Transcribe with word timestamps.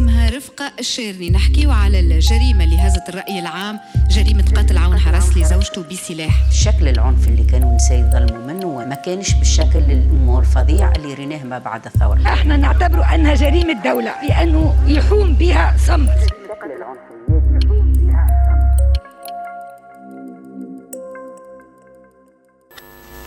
اسمها 0.00 0.30
رفقة 0.30 0.72
الشيرني. 0.78 1.30
نحكيو 1.30 1.70
على 1.70 2.00
الجريمة 2.00 2.64
اللي 2.64 2.78
هزت 2.78 3.08
الرأي 3.08 3.38
العام 3.38 3.80
جريمة 4.10 4.44
قتل 4.56 4.78
عون 4.78 4.98
حرس 4.98 5.36
لزوجته 5.36 5.82
بسلاح. 5.82 6.52
شكل 6.52 6.88
العنف 6.88 7.28
اللي 7.28 7.44
كانوا 7.44 7.70
النساء 7.70 7.98
يظلموا 7.98 8.46
منه 8.46 8.84
ما 8.86 8.94
كانش 8.94 9.34
بالشكل 9.34 9.78
الأمور 9.78 10.40
الفظيع 10.40 10.92
اللي 10.92 11.14
ريناه 11.14 11.44
ما 11.44 11.58
بعد 11.58 11.86
الثورة. 11.86 12.22
إحنا 12.26 12.56
نعتبره 12.56 13.14
أنها 13.14 13.34
جريمة 13.34 13.82
دولة 13.84 14.14
لأنه 14.28 14.84
يحوم 14.86 15.34
بها 15.34 15.76
صمت. 15.86 16.18
شكل 16.48 16.72
العنف 16.76 17.00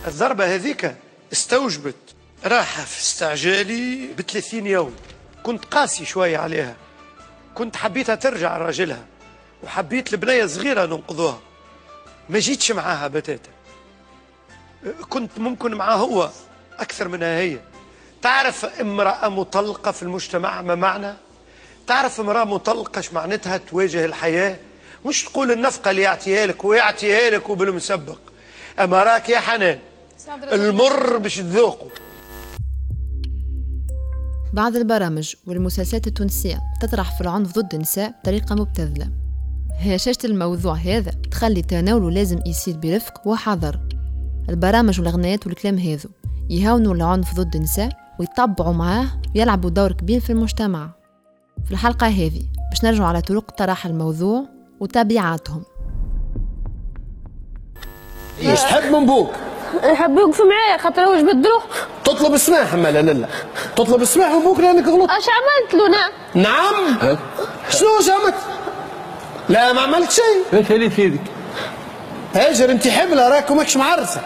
الضربة 0.06 0.54
هذيك 0.54 0.94
استوجبت 1.32 1.94
راحة 2.44 2.84
في 2.84 3.00
استعجالي 3.00 4.08
ب 4.18 4.20
30 4.20 4.66
يوم. 4.66 4.92
كنت 5.44 5.64
قاسي 5.64 6.04
شوية 6.04 6.38
عليها. 6.38 6.76
كنت 7.54 7.76
حبيتها 7.76 8.14
ترجع 8.14 8.58
راجلها. 8.58 9.04
وحبيت 9.62 10.12
البنية 10.12 10.46
صغيرة 10.46 10.86
ننقذوها. 10.86 11.40
ما 12.28 12.38
جيتش 12.38 12.72
معاها 12.72 13.08
بتاتا. 13.08 13.50
كنت 15.08 15.38
ممكن 15.38 15.74
معاه 15.74 15.96
هو 15.96 16.30
أكثر 16.78 17.08
منها 17.08 17.38
هي. 17.38 17.58
تعرف 18.22 18.64
امرأة 18.64 19.28
مطلقة 19.28 19.90
في 19.90 20.02
المجتمع 20.02 20.62
ما 20.62 20.74
معنى؟ 20.74 21.14
تعرف 21.86 22.20
امرأة 22.20 22.44
مطلقة 22.44 22.98
إيش 22.98 23.12
معناتها 23.12 23.56
تواجه 23.56 24.04
الحياة؟ 24.04 24.56
مش 25.06 25.24
تقول 25.24 25.52
النفقة 25.52 25.90
اللي 25.90 26.02
يعطيها 26.02 26.46
لك 26.46 26.64
ويعطيها 26.64 27.30
لك 27.30 27.48
وبالمسبق. 27.48 28.18
أما 28.80 29.02
راك 29.02 29.28
يا 29.28 29.40
حنان 29.40 29.78
المر 30.52 31.16
باش 31.16 31.36
تذوقه. 31.36 31.88
بعض 34.54 34.76
البرامج 34.76 35.34
والمسلسلات 35.46 36.06
التونسية 36.06 36.60
تطرح 36.80 37.16
في 37.16 37.20
العنف 37.20 37.58
ضد 37.58 37.74
النساء 37.74 38.14
بطريقة 38.20 38.54
مبتذلة. 38.54 39.08
هشاشة 39.80 40.18
الموضوع 40.24 40.74
هذا 40.74 41.10
تخلي 41.30 41.62
تناوله 41.62 42.10
لازم 42.10 42.40
يصير 42.46 42.76
برفق 42.76 43.28
وحذر. 43.28 43.80
البرامج 44.48 45.00
والأغنيات 45.00 45.46
والكلام 45.46 45.78
هذو 45.78 46.10
يهونوا 46.50 46.94
العنف 46.94 47.34
ضد 47.34 47.56
النساء 47.56 47.90
ويطبعوا 48.20 48.72
معاه 48.72 49.06
ويلعبوا 49.36 49.70
دور 49.70 49.92
كبير 49.92 50.20
في 50.20 50.30
المجتمع. 50.30 50.90
في 51.64 51.70
الحلقة 51.70 52.06
هذه 52.06 52.42
باش 52.70 52.84
نرجعوا 52.84 53.08
على 53.08 53.20
طرق 53.20 53.50
طرح 53.50 53.86
الموضوع 53.86 54.44
وتبعاتهم. 54.80 55.62
إيش 58.40 58.60
تحب 58.60 58.92
من 58.92 59.06
بوك؟ 59.06 59.30
يحب 59.84 60.18
يوقف 60.18 60.40
معايا 60.40 60.78
خاطر 60.78 61.02
هو 61.02 61.20
جبد 61.20 61.46
تطلب 62.04 62.34
السماح 62.34 62.74
مالا 62.74 63.12
لا 63.12 63.28
تطلب 63.76 64.02
السماح 64.02 64.32
من 64.32 64.40
بوك 64.42 64.60
لانك 64.60 64.86
غلطت 64.88 65.10
أش 65.10 65.24
عملت 65.28 65.74
له؟ 65.74 65.88
نعم. 65.88 66.10
نعم. 66.34 67.16
شنو 67.70 67.88
أش 68.00 68.10
عملت؟ 68.10 68.34
لا 69.48 69.72
ما 69.72 69.80
عملت 69.80 70.10
شيء. 70.10 70.58
إيش 70.58 70.70
اللي 70.70 70.90
في 70.90 71.02
يدك؟ 71.02 71.20
هاجر 72.34 72.70
أنت 72.70 72.88
حبلة 72.88 73.28
راك 73.28 73.50
ماكش 73.50 73.76
معرسة. 73.76 74.20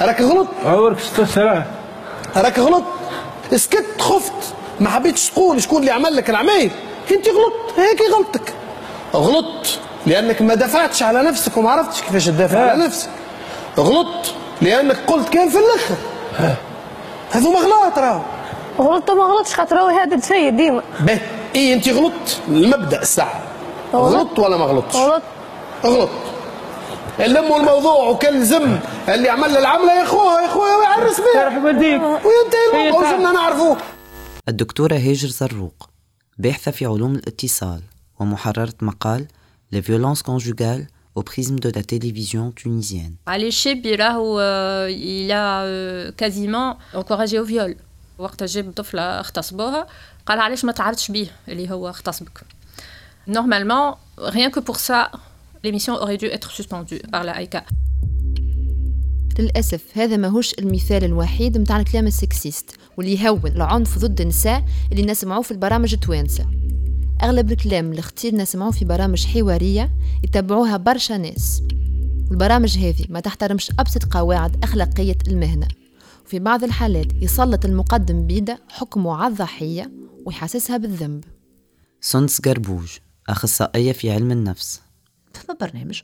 راك 0.00 0.20
غلط. 0.20 0.46
عمرك 0.64 0.98
استسرع 0.98 1.64
راك 2.36 2.58
غلط. 2.58 2.84
اسكت 3.54 4.00
خفت. 4.00 4.54
ما 4.80 4.90
حبيتش 4.90 5.30
تقول 5.30 5.62
شكون 5.62 5.80
اللي 5.80 5.90
عمل 5.90 6.16
لك 6.16 6.30
العمايل 6.30 6.70
انت 7.10 7.28
غلط. 7.28 7.78
هيك 7.78 8.00
غلطتك 8.16 8.54
غلط. 9.14 9.66
لأنك 10.06 10.42
ما 10.42 10.54
دفعتش 10.54 11.02
على 11.02 11.22
نفسك 11.22 11.56
وما 11.56 11.70
عرفتش 11.70 12.00
كيفاش 12.00 12.26
تدافع 12.26 12.70
على 12.70 12.84
نفسك. 12.84 13.08
غلط. 13.78 14.34
لأنك 14.62 14.96
قلت 15.06 15.28
كان 15.28 15.48
في 15.48 15.58
الآخر. 15.58 15.96
هذوما 17.30 17.58
غلط 17.58 17.98
راهو. 17.98 18.22
غلطت 18.78 19.10
ما 19.10 19.22
غلطش 19.22 19.54
خاطر 19.54 19.76
هو 19.78 19.86
هذا 19.86 20.20
سيد 20.20 20.56
ديما. 20.56 20.82
باهي 21.00 21.20
إي 21.54 21.74
أنت 21.74 21.88
غلطت 21.88 22.40
المبدا 22.48 23.02
الساعة. 23.02 23.42
غلط. 23.92 24.38
ولا 24.38 24.56
ما 24.56 24.64
غلطتش؟ 24.64 24.96
غلط. 24.96 25.22
غلط. 25.84 26.10
لموا 27.18 27.56
الموضوع 27.56 28.08
وكان 28.08 28.44
زم 28.44 28.78
اللي 29.08 29.28
عمل 29.28 29.56
العملة 29.56 29.92
يا 29.92 30.02
اخوها 30.02 30.40
يا 30.40 30.46
اخوها 30.46 30.82
يعرس 30.82 31.20
بها 31.20 31.42
يرحم 31.42 31.64
والديك 31.64 32.02
وينتهي 32.02 32.88
الموضوع 32.88 33.08
وصلنا 33.08 33.32
نعرفوه 33.32 33.76
الدكتورة 34.48 34.94
هاجر 34.94 35.28
زروق 35.28 35.88
باحثة 36.38 36.70
في 36.70 36.86
علوم 36.86 37.14
الاتصال 37.14 37.80
ومحررة 38.20 38.72
مقال 38.82 39.26
violences 39.74 40.22
conjugales 40.22 40.97
au 41.18 41.22
prisme 41.22 41.58
de 41.58 41.70
la 41.78 41.82
télévision 41.82 42.44
tunisienne. 42.60 43.14
Ali 43.26 43.50
Chebi, 43.50 43.90
il 43.90 45.32
a 45.32 45.62
euh, 45.62 46.12
quasiment 46.12 46.78
encouragé 46.94 47.38
au 47.38 47.44
viol. 47.44 47.74
وقت 48.18 48.44
جاب 48.44 48.72
طفلة 48.76 49.02
اغتصبوها 49.02 49.86
قال 50.26 50.38
علاش 50.40 50.64
ما 50.64 50.72
تعرضش 50.72 51.10
بيه 51.10 51.26
اللي 51.48 51.70
هو 51.70 51.88
اغتصبك. 51.88 52.40
Normalement, 53.28 53.98
rien 54.18 54.50
que 54.50 54.60
pour 54.60 54.78
ça, 54.80 55.10
l'émission 55.64 55.94
aurait 55.94 56.16
dû 56.16 56.26
être 56.26 56.50
suspendue 56.50 57.00
par 57.12 57.24
la 57.24 57.32
AICA. 57.40 57.64
للأسف 59.38 59.82
هذا 59.94 60.16
ماهوش 60.16 60.54
المثال 60.54 61.04
الوحيد 61.04 61.58
متاع 61.58 61.80
الكلام 61.80 62.06
السكسيست 62.06 62.76
واللي 62.96 63.14
يهون 63.14 63.46
العنف 63.46 63.98
ضد 63.98 64.20
النساء 64.20 64.64
اللي 64.92 65.02
نسمعوه 65.02 65.42
في 65.42 65.50
البرامج 65.50 65.94
التوانسة 65.94 66.46
أغلب 67.22 67.52
الكلام 67.52 67.90
اللي 67.90 68.00
اختير 68.00 68.34
نسمعوه 68.34 68.70
في 68.70 68.84
برامج 68.84 69.26
حوارية 69.26 69.90
يتبعوها 70.24 70.76
برشا 70.76 71.14
ناس. 71.14 71.62
والبرامج 72.30 72.78
هذه 72.78 73.04
ما 73.08 73.20
تحترمش 73.20 73.70
أبسط 73.78 74.04
قواعد 74.04 74.64
أخلاقية 74.64 75.18
المهنة. 75.28 75.68
وفي 76.26 76.38
بعض 76.38 76.64
الحالات 76.64 77.12
يسلط 77.22 77.64
المقدم 77.64 78.26
بيده 78.26 78.62
حكمه 78.68 79.14
على 79.14 79.32
الضحية 79.32 79.92
ويحسسها 80.26 80.76
بالذنب. 80.76 81.24
سندس 82.00 82.40
قربوج 82.40 82.98
أخصائية 83.28 83.92
في 83.92 84.10
علم 84.10 84.30
النفس. 84.30 84.80
فما 85.32 85.56
برنامج. 85.60 86.02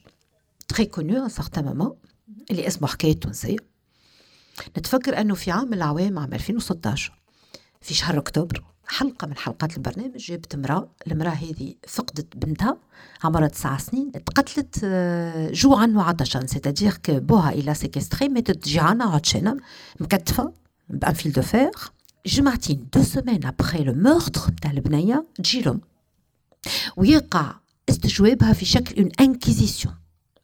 très 0.69 0.85
connu 0.85 1.29
certain 1.29 1.65
moment 1.65 1.97
اللي 2.51 2.67
اسمه 2.67 2.89
حكاية 2.89 3.21
تونسية 3.21 3.57
نتفكر 4.79 5.21
أنه 5.21 5.35
في 5.35 5.51
عام 5.51 5.67
من 5.67 5.75
العوام 5.75 6.19
عام 6.19 6.35
2016 6.35 7.13
في 7.81 7.95
شهر 7.95 8.19
أكتوبر 8.19 8.65
حلقة 8.87 9.27
من 9.27 9.37
حلقات 9.37 9.77
البرنامج 9.77 10.17
جابت 10.17 10.55
امرأة 10.55 10.89
المرأة 11.07 11.31
هذه 11.31 11.75
فقدت 11.89 12.37
بنتها 12.37 12.77
عمرها 13.25 13.49
تسع 13.49 13.79
سنين 13.79 14.13
تقتلت 14.13 14.85
جوعا 15.53 15.93
وعطشا. 15.97 16.47
c'est-à-dire 16.47 16.97
que 17.07 17.21
بوها 17.21 17.53
إلى 17.53 17.75
séquestrée 17.75 18.29
ماتت 18.29 18.69
جيعانة 18.69 19.15
عطشانة 19.15 19.57
مكتفة 20.01 20.53
par 20.89 21.04
un 21.04 21.15
fil 21.15 21.33
de 21.33 21.43
fer 21.43 21.71
جمعتين 22.27 22.89
deux 22.95 23.03
semaines 23.03 23.47
après 23.47 23.85
le 23.85 23.93
meurtre 23.93 24.51
نتاع 24.51 24.71
البنية 24.71 25.27
تجي 25.35 25.63
لهم 25.63 25.81
ويقع 26.97 27.55
استجوابها 27.89 28.53
في 28.53 28.65
شكل 28.65 29.03
une 29.03 29.11
inquisition 29.21 29.95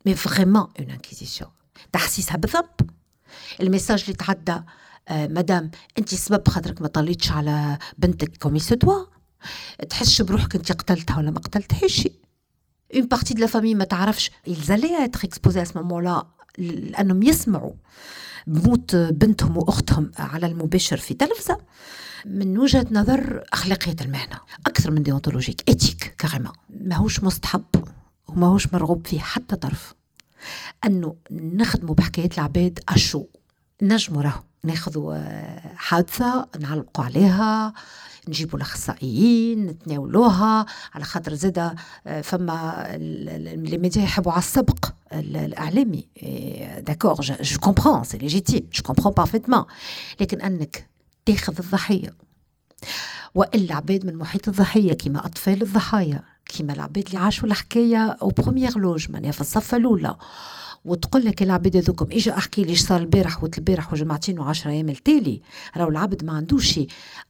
mais 0.07 0.15
vraiment 0.15 0.69
une 0.81 0.91
inquisition 0.91 1.51
تحسيسها 1.93 2.37
بالذنب 2.37 2.91
ال 3.61 3.66
message 3.66 4.01
اللي 4.03 4.15
تعدى 4.15 4.61
آه 5.09 5.27
مدام 5.27 5.71
انت 5.99 6.15
سبب 6.15 6.49
خاطرك 6.49 6.83
ما 6.83 6.89
طليتش 6.89 7.31
على 7.33 7.79
بنتك 7.99 8.37
comme 8.37 8.61
il 8.71 8.82
doit 8.82 9.05
تحسش 9.89 10.23
بروحك 10.23 10.55
انت 10.57 10.73
قتلتها 10.73 11.19
ولا 11.19 11.31
ما 11.31 11.39
قتلتهاش. 11.39 12.09
une 12.95 13.07
partie 13.07 13.35
de 13.35 13.41
la 13.41 13.47
famille 13.47 13.75
ما 13.75 13.85
تعرفش. 13.85 14.31
ils 14.47 14.63
allaient 14.63 15.05
être 15.05 15.21
exposés 15.25 15.63
à 15.63 15.69
ce 15.69 15.81
moment-là 15.81 16.27
لأنهم 16.59 17.23
يسمعوا 17.23 17.73
بموت 18.47 18.97
بنتهم 18.97 19.57
وأختهم 19.57 20.11
على 20.19 20.47
المباشر 20.47 20.97
في 20.97 21.15
تلفزة. 21.15 21.59
من 22.27 22.59
وجهة 22.59 22.87
نظر 22.91 23.45
أخلاقية 23.53 23.97
المهنة 24.01 24.41
أكثر 24.67 24.91
من 24.91 25.03
déontologique 25.03 25.71
éthique 25.71 26.15
carrément 26.19 26.53
ماهوش 26.71 27.25
مستحب 27.25 27.65
وماهوش 28.29 28.73
مرغوب 28.73 29.07
فيه 29.07 29.21
حتى 29.21 29.57
طرف. 29.57 29.95
أنه 30.85 31.17
نخدموا 31.31 31.95
بحكايات 31.95 32.35
العباد 32.35 32.79
أشو. 32.89 33.25
نجموا 33.83 34.23
راهو 34.23 34.41
ناخذوا 34.65 35.19
حادثة 35.77 36.47
نعلقوا 36.61 37.05
عليها 37.05 37.73
نجيبوا 38.29 38.59
الأخصائيين 38.59 39.67
نتناولوها 39.67 40.67
على 40.95 41.05
خاطر 41.05 41.35
زادا 41.35 41.75
فما 42.23 42.87
les 42.99 43.79
médias 43.79 44.03
يحبوا 44.03 44.33
على 44.33 44.39
السبق 44.39 44.85
الإعلامي. 45.13 46.09
d'accord 46.79 47.21
je 47.21 47.59
comprends 47.59 48.05
c'est 48.05 48.19
légitime 48.19 48.69
je 48.73 48.83
comprends 48.83 49.15
parfaitement 49.15 49.65
لكن 50.21 50.41
أنك 50.41 50.89
تاخذ 51.27 51.55
الضحية. 51.59 52.15
وإلا 53.35 53.75
عباد 53.75 54.07
من 54.07 54.17
محيط 54.17 54.49
الضحية 54.49 54.93
كما 54.93 55.27
أطفال 55.27 55.63
الضحايا 55.63 56.23
كيما 56.45 56.73
العباد 56.73 57.07
اللي 57.07 57.19
عاشوا 57.19 57.49
الحكاية 57.49 58.17
aux 58.23 58.29
premières 58.29 58.79
loges 58.79 59.11
معناها 59.11 59.33
في 59.33 59.41
الصفه 59.41 59.77
الأولى. 59.77 60.17
وتقول 60.85 61.25
لك 61.25 61.43
العباد 61.43 61.77
هذوكم 61.77 62.07
إجا 62.13 62.37
أحكي 62.39 62.65
لي 62.65 62.77
صار 62.77 63.01
البارح 63.01 63.43
وقت 63.43 63.59
البارح 63.59 63.93
وجمعتين 63.93 64.55
و10 64.55 64.67
أيام 64.67 64.89
التالي. 64.89 65.41
راهو 65.77 65.89
العبد 65.89 66.25
ما 66.25 66.33
عندوش 66.33 66.81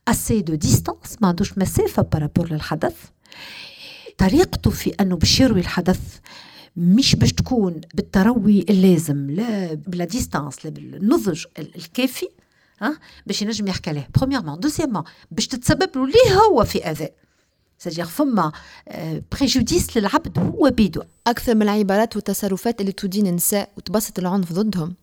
assez 0.08 0.42
de 0.42 0.54
distance 0.54 1.16
ما 1.20 1.28
عندوش 1.28 1.58
مسافة 1.58 2.02
par 2.02 2.17
rapport 2.17 2.52
للحدث. 2.52 2.96
طريقته 4.18 4.70
في 4.70 4.90
أنه 4.90 5.16
باش 5.16 5.40
يروي 5.40 5.60
الحدث 5.60 6.00
مش 6.76 7.16
باش 7.16 7.32
تكون 7.32 7.80
بالتروي 7.94 8.66
اللازم 8.70 9.30
لا 9.30 9.74
ب 9.74 9.84
la 9.84 10.04
distance 10.04 10.64
لا 10.64 10.70
بالنضج 10.70 11.44
الكافي 11.58 12.28
ها 12.82 12.98
باش 13.26 13.42
ينجم 13.42 13.66
يحكي 13.66 13.90
عليه. 13.90 14.08
premièrement 14.16 14.60
deuxièmement 14.60 15.02
باش 15.30 15.46
تتسبب 15.48 15.90
له 15.96 16.06
ليه 16.06 16.34
هو 16.34 16.64
في 16.64 16.90
أذى؟ 16.90 17.08
سجيغ 17.82 18.04
فما 18.04 18.52
préjudice 19.32 19.96
للعبد 19.96 20.38
هو 20.38 20.70
بيدو 20.70 21.02
أكثر 21.26 21.54
من 21.54 21.62
العبارات 21.62 22.16
والتصرفات 22.16 22.80
اللي 22.80 22.92
تدين 22.92 23.26
النساء 23.26 23.68
وتبسط 23.76 24.18
العنف 24.18 24.52
ضدهم. 24.52 24.94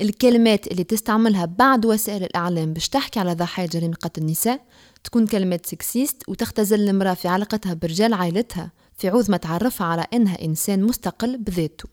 الكلمات 0.00 0.66
اللي 0.66 0.84
تستعملها 0.84 1.44
بعض 1.44 1.84
وسائل 1.84 2.24
الإعلام 2.24 2.72
باش 2.72 2.88
تحكي 2.88 3.20
على 3.20 3.34
ضحايا 3.34 3.66
جريمة 3.66 3.94
قتل 3.94 4.22
النساء 4.22 4.60
تكون 5.04 5.26
كلمات 5.26 5.66
sexistes 5.66 6.16
وتختزل 6.28 6.88
المرأة 6.88 7.14
في 7.14 7.28
علاقتها 7.28 7.74
برجال 7.74 8.14
عائلتها 8.14 8.70
في 8.98 9.08
عوض 9.08 9.30
ما 9.30 9.36
تعرفها 9.36 9.86
على 9.86 10.06
إنها 10.14 10.44
إنسان 10.44 10.82
مستقل 10.82 11.38
بذاته. 11.38 11.88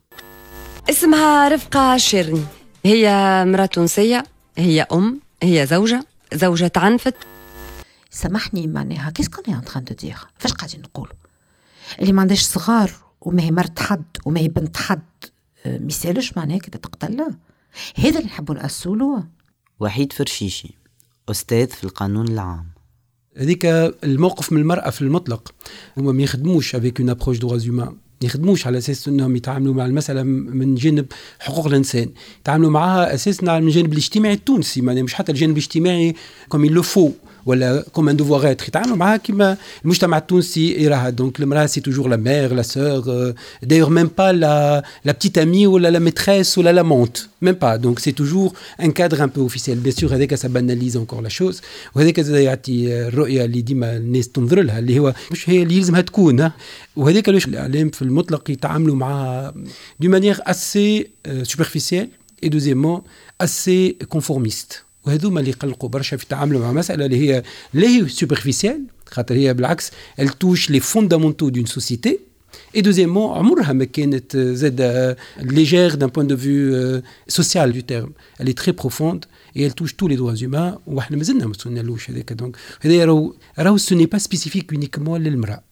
اسمها 0.89 1.49
رفقة 1.49 1.97
شيرني. 1.97 2.43
هي 2.85 3.09
مرأة 3.47 3.65
تونسية 3.65 4.23
هي 4.57 4.81
أم 4.91 5.19
هي 5.43 5.65
زوجة. 5.65 6.05
زوجة 6.33 6.71
عنفت. 6.75 7.15
سامحني 8.19 8.67
معناها 8.67 9.09
qu'est-ce 9.09 9.29
qu'on 9.29 9.57
est 9.57 9.62
en 9.62 9.65
train 9.65 9.83
de 9.83 9.95
dire 9.95 10.17
فاش 10.37 10.53
قاعدين 10.53 10.81
نقولوا؟ 10.81 11.13
اللي 11.99 12.13
ما 12.13 12.21
عندهاش 12.21 12.41
صغار 12.41 12.91
وما 13.21 13.41
هي 13.41 13.51
مرت 13.51 13.79
حد 13.79 14.05
وما 14.25 14.39
هي 14.39 14.47
بنت 14.47 14.77
حد 14.77 15.01
آه، 15.65 15.77
ما 15.77 15.87
يسالش 15.87 16.37
معناها 16.37 16.57
كده 16.57 16.79
تقتلها 16.79 17.29
هذا 17.95 18.19
اللي 18.19 18.29
نحبوا 18.29 18.55
نأسوا 18.55 19.19
وحيد 19.79 20.13
فرشيشي 20.13 20.73
أستاذ 21.29 21.67
في 21.67 21.83
القانون 21.83 22.27
العام. 22.27 22.65
هذيك 23.37 23.65
الموقف 24.03 24.51
من 24.51 24.61
المرأة 24.61 24.89
في 24.89 25.01
المطلق. 25.01 25.53
هما 25.97 26.11
ما 26.11 26.23
يخدموش 26.23 26.75
avec 26.75 26.99
une 26.99 27.09
approche 27.09 27.37
droits 27.37 27.57
humains 27.57 27.95
يخدموش 28.21 28.67
على 28.67 28.77
أساس 28.77 29.07
إنهم 29.07 29.35
يتعاملوا 29.35 29.73
مع 29.73 29.85
المسألة 29.85 30.23
من 30.23 30.75
جانب 30.75 31.05
حقوق 31.39 31.67
الإنسان. 31.67 32.09
يتعاملوا 32.39 32.69
معها 32.69 33.13
أساسا 33.13 33.59
من 33.59 33.67
الجانب 33.67 33.93
الاجتماعي 33.93 34.33
التونسي 34.33 34.81
مش 34.81 35.13
حتى 35.13 35.31
الجانب 35.31 35.57
الاجتماعي 35.57 36.15
comme 36.49 36.65
il 36.65 36.81
faut 36.81 37.11
ولا 37.45 37.85
comme 37.93 38.09
un 38.09 38.15
devoir 38.17 38.51
être 38.51 38.67
يتعاملوا 38.67 38.95
معها 38.97 39.17
كيما 39.17 39.57
المجتمع 39.83 40.17
التونسي 40.17 40.83
يراها 40.83 41.09
donc 41.09 41.39
المراه 41.39 41.65
c'est 41.65 41.81
toujours 41.81 42.07
la 42.07 42.15
mère 42.15 42.53
la 42.53 42.61
sœur 42.61 43.33
d'ailleurs 43.63 43.89
même 43.89 44.09
pas 44.17 44.31
la 44.31 44.83
la 45.05 45.11
petite 45.11 45.37
amie 45.37 45.67
ولا 45.67 45.87
la 45.87 45.99
maîtresse 45.99 46.57
ولا 46.57 46.71
l'amante 46.73 47.17
même 47.41 47.53
pas 47.53 47.75
donc 47.75 47.99
c'est 47.99 48.11
toujours 48.11 48.51
un 48.81 48.91
cadre 48.91 49.23
un 49.23 49.29
peu 49.29 49.41
officiel 49.41 49.77
bien 49.77 49.95
sûr 49.95 50.15
هذاك 50.15 50.35
ça 50.35 50.47
banalise 50.47 50.97
encore 50.97 51.21
la 51.21 51.29
chose 51.29 51.61
وهذاك 51.95 52.19
زاد 52.19 52.41
يعطي 52.41 53.07
الرؤيه 53.07 53.45
اللي 53.45 53.61
ديما 53.61 53.97
الناس 53.97 54.29
تنظر 54.29 54.61
لها 54.61 54.79
اللي 54.79 54.99
هو 54.99 55.13
مش 55.31 55.49
هي 55.49 55.63
اللي 55.63 55.75
يلزمها 55.77 56.01
تكون 56.01 56.51
وهذاك 56.95 57.29
علاش 57.29 57.45
الاعلام 57.47 57.89
في 57.89 58.01
المطلق 58.01 58.51
يتعاملوا 58.51 58.95
معها 58.95 59.53
de 59.99 60.09
manière 60.09 60.37
assez 60.45 61.07
superficielle 61.43 62.09
et 62.43 62.49
deuxièmement 62.49 63.01
assez 63.41 63.89
conformiste 64.09 64.83
وهذوما 65.05 65.39
اللي 65.39 65.51
قلقوا 65.51 65.89
برشا 65.89 66.17
في 66.17 66.23
التعامل 66.23 66.57
مع 66.57 66.71
مسألة 66.71 67.05
اللي 67.05 67.17
هي 67.17 67.43
لا 67.73 67.87
هي 67.87 68.07
superficielle 68.07 68.83
خاطر 69.05 69.35
هي 69.35 69.53
بالعكس 69.53 69.91
elle 70.19 70.39
touche 70.39 70.69
les 70.69 70.79
fondamentaux 70.79 71.49
d'une 71.49 71.65
société 71.65 72.19
et 72.75 72.81
deuxièmement 72.81 73.37
عمرها 73.37 73.73
ما 73.73 73.85
كانت 73.85 74.37
زاد 74.37 75.15
légère 75.41 75.95
d'un 75.95 76.09
point 76.09 76.27
de 76.27 76.37
vue 76.37 77.01
social 77.27 77.73
de 77.73 77.79
terme 77.79 78.11
اللي 78.41 78.53
très 78.53 78.71
profonde 78.71 79.25
et 79.57 79.65
elle 79.65 79.71
touche 79.71 79.93
tous 79.93 80.07
les 80.07 80.15
droits 80.15 80.33
humains 80.33 80.77
وحنا 80.87 81.17
مازلنا 81.17 81.45
ما 81.45 81.49
وصلنالوش 81.49 82.09
هذاك. 82.09 82.33
donc 82.33 82.55
هذا 82.81 83.05
راهو 83.05 83.33
راهو 83.59 83.77
ce 83.77 83.95
n'est 83.95 84.05
pas 84.05 84.17
spécifique 84.17 84.73
uniquement 84.73 85.23
للمرأة. 85.23 85.63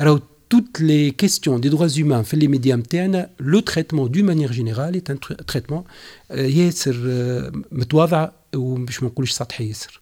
راهو 0.00 0.20
toutes 0.54 0.80
les 0.80 1.12
questions 1.22 1.58
des 1.58 1.70
droits 1.70 1.94
humains 1.98 2.22
في 2.22 2.36
les 2.36 2.48
médias 2.48 2.76
نتاعنا 2.76 3.30
le 3.42 3.60
traitement 3.62 4.06
d'une 4.06 4.26
manière 4.26 4.52
générale 4.52 4.96
est 4.96 5.10
un 5.10 5.16
traitement 5.46 5.84
ياسر 6.30 6.96
متواضع 7.72 8.28
ومش 8.56 9.02
ما 9.02 9.08
نقولش 9.08 9.32
سطحي 9.32 9.68
ياسر. 9.68 10.00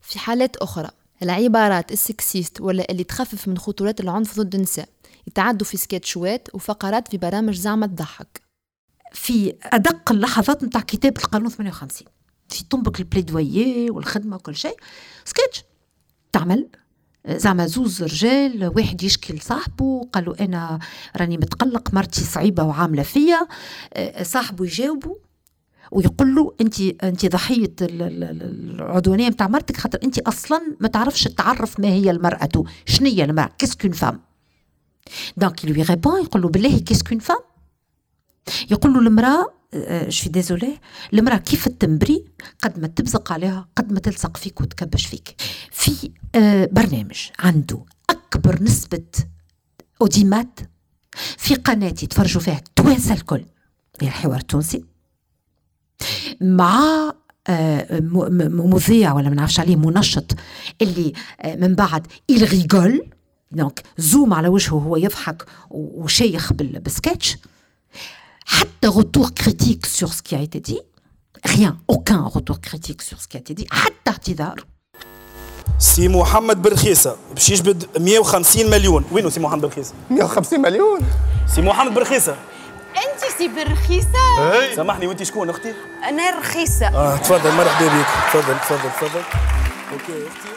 في 0.00 0.18
حالات 0.18 0.56
أخرى 0.56 0.90
العبارات 1.22 1.92
ال 1.92 2.00
sexistes 2.00 2.60
ولا 2.60 2.90
اللي 2.90 3.04
تخفف 3.04 3.48
من 3.48 3.58
خطورات 3.58 4.00
العنف 4.00 4.40
ضد 4.40 4.54
النساء 4.54 4.88
يتعدوا 5.26 5.66
في 5.66 5.76
سكتشوات 5.76 6.48
وفقرات 6.54 7.08
في 7.08 7.16
برامج 7.16 7.54
زعما 7.54 7.86
تضحك. 7.86 8.42
في 9.12 9.54
أدق 9.62 10.12
اللحظات 10.12 10.64
نتاع 10.64 10.80
كتابة 10.80 11.22
القانون 11.24 11.50
58 11.50 12.08
في 12.48 12.64
طنبك 12.64 13.00
البليدوية 13.00 13.90
والخدمة 13.90 14.36
وكل 14.36 14.56
شيء. 14.56 14.76
سكتش. 15.24 15.64
تعمل. 16.32 16.68
زعما 17.28 17.66
زوز 17.66 18.02
رجال 18.02 18.72
واحد 18.76 19.02
يشكي 19.02 19.32
لصاحبه 19.32 20.08
قال 20.12 20.24
له 20.24 20.36
أنا 20.40 20.78
راني 21.16 21.36
متقلق 21.36 21.94
مرتي 21.94 22.20
صعيبة 22.20 22.62
وعاملة 22.62 23.02
فيا. 23.02 23.46
صاحبه 24.22 24.64
يجاوبه. 24.64 25.16
ويقول 25.92 26.34
له 26.34 26.54
انت 26.60 26.80
انت 26.80 27.26
ضحية 27.26 27.74
العدوانية 27.80 29.28
نتاع 29.28 29.48
مرتك 29.48 29.76
خاطر 29.76 29.98
انت 30.04 30.18
أصلا 30.18 30.60
ما 30.80 30.88
تعرفش 30.88 31.24
تعرف 31.24 31.80
ما 31.80 31.88
هي 31.88 32.10
المرأة. 32.10 32.48
شنو 32.86 33.06
هي 33.08 33.24
المرأة؟ 33.24 33.50
كيسكون 33.58 33.92
فام 33.92 34.20
donc 35.36 35.64
lui 35.64 35.82
répond 35.82 36.22
يقول 36.22 36.42
له 36.42 36.48
بالله 36.48 36.78
qu'est-ce 36.78 37.02
qu'une 37.02 37.18
femme 37.18 37.38
يقول 38.70 38.92
له 38.94 39.00
المرأة 39.00 39.52
je 40.08 40.15
suis 40.15 40.28
désolée 40.28 40.78
المرأة 41.12 41.36
كيف 41.36 41.66
التمبري؟ 41.66 42.24
قد 42.62 42.78
ما 42.78 42.86
تبزق 42.86 43.32
عليها 43.32 43.68
قد 43.76 43.92
ما 43.92 44.00
تلصق 44.00 44.36
فيك 44.36 44.60
وتكبش 44.60 45.06
فيك. 45.06 45.34
في 45.70 46.10
آه، 46.34 46.68
برنامج 46.72 47.28
عنده 47.38 47.84
أكبر 48.10 48.62
نسبة 48.62 49.04
audimat 50.00 50.60
في 51.38 51.54
قناه 51.54 51.88
يتفرجوا 51.88 52.40
فيها 52.40 52.58
التوانسه 52.58 53.14
الكل. 53.14 53.44
هي 54.00 54.08
الحوار 54.08 54.36
التونسي 54.36 54.91
مع 56.40 57.12
آه، 57.46 58.00
مذيع 58.50 59.12
ولا 59.12 59.28
ما 59.28 59.34
نعرفش 59.34 59.60
عليه 59.60 59.76
منشط 59.76 60.34
اللي 60.82 61.12
آه، 61.40 61.56
من 61.56 61.74
بعد 61.74 62.06
il 62.30 62.50
rigole 62.50 63.10
donc 63.52 63.82
zoom 63.98 64.34
على 64.34 64.48
وجهه 64.48 64.74
وهو 64.74 64.96
يضحك 64.96 65.44
وشيخ 65.70 66.52
بالسكتش 66.52 67.36
حتى 68.44 68.88
critique 69.42 69.86
sur 69.86 70.12
ce 70.12 70.22
qui 70.22 70.34
a 70.34 70.40
été 70.40 70.60
dit. 70.60 70.80
Rien 71.44 71.76
aucun 71.88 72.22
retour 72.22 72.60
critique 72.60 73.02
sur 73.02 73.20
ce 73.20 73.28
qui 73.28 73.36
a 73.36 73.40
été 73.40 73.54
dit. 73.54 73.66
حتى 73.70 74.10
اعتذار. 74.10 74.64
سي 75.78 76.08
محمد 76.08 76.62
برخيصة 76.62 77.16
باش 77.34 77.50
يجبد 77.50 77.86
150 78.00 78.70
مليون. 78.70 79.04
وينو 79.12 79.30
سي 79.30 79.40
محمد 79.40 79.60
برخيصة؟ 79.60 79.94
150 80.10 80.60
مليون. 80.60 81.00
سي 81.54 81.62
محمد 81.62 81.94
برخيصة. 81.94 82.36
أنت 82.96 83.24
سي 83.38 83.48
برخيصه 83.48 84.52
إي. 84.52 84.76
سامحني 84.76 85.06
وانت 85.06 85.22
شكون 85.22 85.50
أختي؟ 85.50 85.74
أنا 86.08 86.38
رخيصة. 86.38 86.86
آه 86.86 87.16
تفضل 87.16 87.56
مرحبا 87.56 87.86
بك. 87.86 88.06
تفضل 88.32 88.58
تفضل 88.58 88.90
تفضل. 88.90 89.22
OK 89.92 90.26
أختي. 90.26 90.48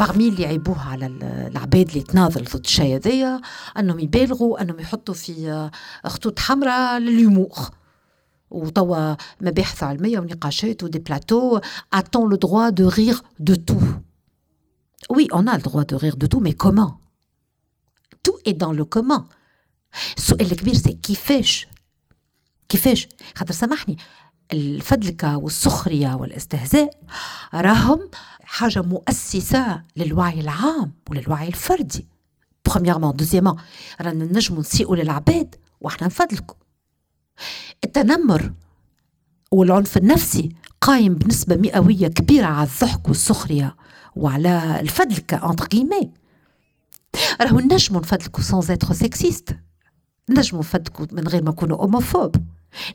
parmi 0.00 0.28
اللي 0.28 0.42
يعيبوها 0.42 0.90
على 0.90 1.06
العباد 1.52 1.88
اللي 1.88 2.02
تناضل 2.02 2.44
ضد 2.44 2.64
الشيء 2.64 2.96
هذايا 2.96 3.40
انهم 3.78 3.98
يبالغوا 3.98 4.62
انهم 4.62 4.80
يحطوا 4.80 5.14
في 5.14 5.70
خطوط 6.06 6.38
حمراء 6.38 6.98
لل 6.98 7.13
humour 7.13 7.58
وتوا 8.50 9.14
مباحث 9.40 9.82
علميه 9.82 10.18
ونقاشات 10.18 10.82
و 10.82 10.86
des 10.86 10.98
plateaux 10.98 11.60
a-t-on 11.92 12.30
le 12.30 12.36
droit 12.36 12.68
de 12.68 12.88
rire 12.88 13.20
de 13.38 13.54
tout 13.54 13.76
oui 15.10 15.28
on 15.32 15.48
a 15.48 15.52
le 15.52 15.58
droit 15.58 15.82
de 15.82 15.96
rire 15.96 16.14
de 16.14 16.26
tout 16.26 16.40
mais 16.40 16.52
comment 16.52 16.96
tout 18.28 18.38
est 18.46 18.52
dans 18.52 18.76
le 18.76 18.84
comment 18.84 19.24
السؤال 20.16 20.52
الكبير 20.52 20.74
c'est 20.74 20.92
كيفاش 20.92 21.66
كيفاش 22.68 23.08
خاطر 23.34 23.54
سامحني 23.54 23.96
الفدلكة 24.52 25.36
والسخرية 25.36 26.14
والاستهزاء 26.14 26.90
راهم 27.54 28.10
حاجة 28.42 28.82
مؤسسة 28.82 29.82
للوعي 29.96 30.40
العام 30.40 30.92
وللوعي 31.10 31.48
الفردي 31.48 32.06
premièrement 32.66 33.16
deuxièmement 33.16 33.56
رانا 34.00 34.24
نجمو 34.24 34.60
نسيئوا 34.60 34.96
للعباد 34.96 35.54
وإحنا 35.80 36.06
نفدلكوا 36.06 36.56
التنمر 37.84 38.52
والعنف 39.50 39.96
النفسي 39.96 40.48
قايم 40.80 41.14
بنسبة 41.14 41.56
مئوية 41.56 42.08
كبيرة 42.08 42.46
على 42.46 42.68
الضحك 42.68 43.08
والسخرية 43.08 43.76
وعلى 44.16 44.80
الفدلكة 44.80 45.50
انتر 45.50 45.66
راهو 47.40 47.60
نجمو 47.60 48.00
نفدلكوا 48.00 48.42
sans 48.42 48.62
être 48.70 48.92
sexiste 48.92 49.56
نجمو 50.30 50.60
نفدلكوا 50.60 51.06
من 51.12 51.28
غير 51.28 51.42
ما 51.42 51.50
نكونوا 51.50 51.78
homophobes 51.78 52.36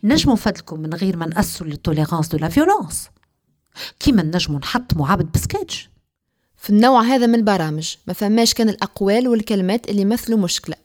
نجمو 0.03 0.33
نفدلكم 0.33 0.79
من 0.79 0.93
غير 0.93 1.17
ما 1.17 1.25
نأسوا 1.25 1.67
لل 1.67 1.78
tolérance 1.78 2.27
de 2.27 2.37
la 2.37 2.49
violence 2.49 3.09
كيما 3.99 4.23
نجمو 4.23 4.57
نحطموا 4.57 5.07
عبد 5.07 5.31
بسكيتش. 5.31 5.89
في 6.57 6.69
النوع 6.69 7.01
هذا 7.01 7.25
من 7.25 7.35
البرامج 7.35 7.95
ما 8.07 8.13
فماش 8.13 8.53
كان 8.53 8.69
الأقوال 8.69 9.27
والكلمات 9.27 9.89
اللي 9.89 10.01
يمثلوا 10.01 10.39
مشكلة. 10.39 10.75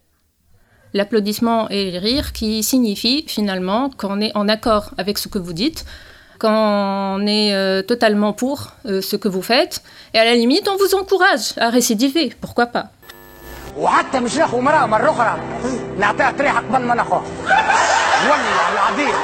L'applaudissement 0.94 1.68
et 1.68 1.90
le 1.90 1.98
rire 1.98 2.32
qui 2.32 2.62
signifie 2.62 3.24
finalement 3.36 3.90
qu'on 3.90 4.20
est 4.20 4.34
en 4.34 4.48
accord 4.48 4.86
avec 4.96 5.18
ce 5.18 5.28
que 5.28 5.38
vous 5.38 5.52
dites, 5.52 5.84
qu'on 6.42 7.26
est 7.26 7.54
euh, 7.54 7.82
totalement 7.82 8.32
pour 8.32 8.56
euh, 8.86 9.02
ce 9.02 9.16
que 9.16 9.28
vous 9.28 9.42
faites, 9.42 9.82
et 10.14 10.18
à 10.18 10.24
la 10.24 10.34
limite, 10.34 10.66
on 10.66 10.76
vous 10.82 10.94
encourage 11.00 11.46
à 11.58 11.68
récidiver, 11.78 12.26
pourquoi 12.40 12.66
pas. 12.66 12.86
وحتى 13.78 14.20
مش 14.20 14.36
ناخو 14.36 14.60
مرأة 14.60 14.86
مرة 14.86 15.10
أخرى. 15.10 15.40
نعطيها 15.98 16.30
طريحة 16.30 16.58
قبل 16.58 16.84
ما 16.84 16.94
ناخوها 16.94 17.22
ولع 18.24 18.72
العظيم. 18.72 19.14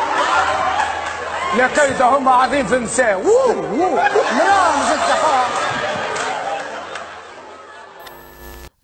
لا 1.59 1.69
كيد 1.69 2.03
هم 2.03 2.29
عظيم 2.29 2.67
في 2.67 2.77
النساء 2.77 3.23
مرأة 4.39 4.77
مش 4.77 5.05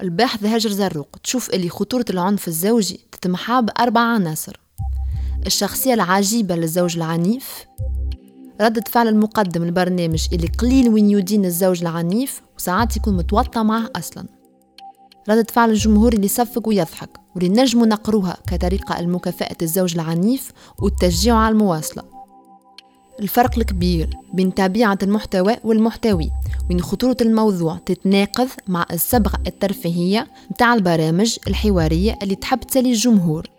الباحث 0.01 0.45
هاجر 0.45 0.71
زروق 0.71 1.17
تشوف 1.23 1.51
اللي 1.51 1.69
خطورة 1.69 2.05
العنف 2.11 2.49
الزوجي 2.49 3.01
تتمحى 3.13 3.63
بأربع 3.63 4.01
عناصر. 4.01 4.61
الشخصية 5.47 5.95
العجيبة 5.95 6.55
للزوج 6.55 6.97
العنيف. 6.97 7.65
ردة 8.61 8.85
فعل 8.91 9.09
المقدم 9.09 9.63
البرنامج 9.63 10.27
اللي 10.33 10.49
قليل 10.59 10.89
وين 10.89 11.11
يدين 11.11 11.45
الزوج 11.45 11.81
العنيف 11.81 12.43
وساعات 12.57 12.97
يكون 12.97 13.17
متوطى 13.17 13.63
معه 13.63 13.91
أصلا. 13.97 14.40
ردة 15.31 15.47
فعل 15.53 15.71
الجمهور 15.71 16.13
اللي 16.13 16.27
يصفق 16.27 16.69
ويضحك 16.69 17.11
واللي 17.35 17.49
نجموا 17.49 17.87
نقروها 17.87 18.37
كطريقة 18.47 19.01
لمكافأة 19.01 19.57
الزوج 19.63 19.95
العنيف 19.95 20.53
والتشجيع 20.79 21.37
على 21.37 21.53
المواصلة 21.53 22.03
الفرق 23.21 23.59
الكبير 23.59 24.11
بين 24.33 24.51
طبيعة 24.51 24.99
المحتوى 25.03 25.57
والمحتوي 25.65 26.31
وين 26.71 26.81
خطورة 26.81 27.17
الموضوع 27.21 27.79
تتناقض 27.87 28.49
مع 28.69 28.87
الصبغة 28.93 29.39
الترفيهية 29.47 30.27
متاع 30.51 30.75
البرامج 30.75 31.37
الحوارية 31.49 32.19
اللي 32.23 32.35
تحب 32.35 32.61
تسلي 32.61 32.91
الجمهور 32.91 33.51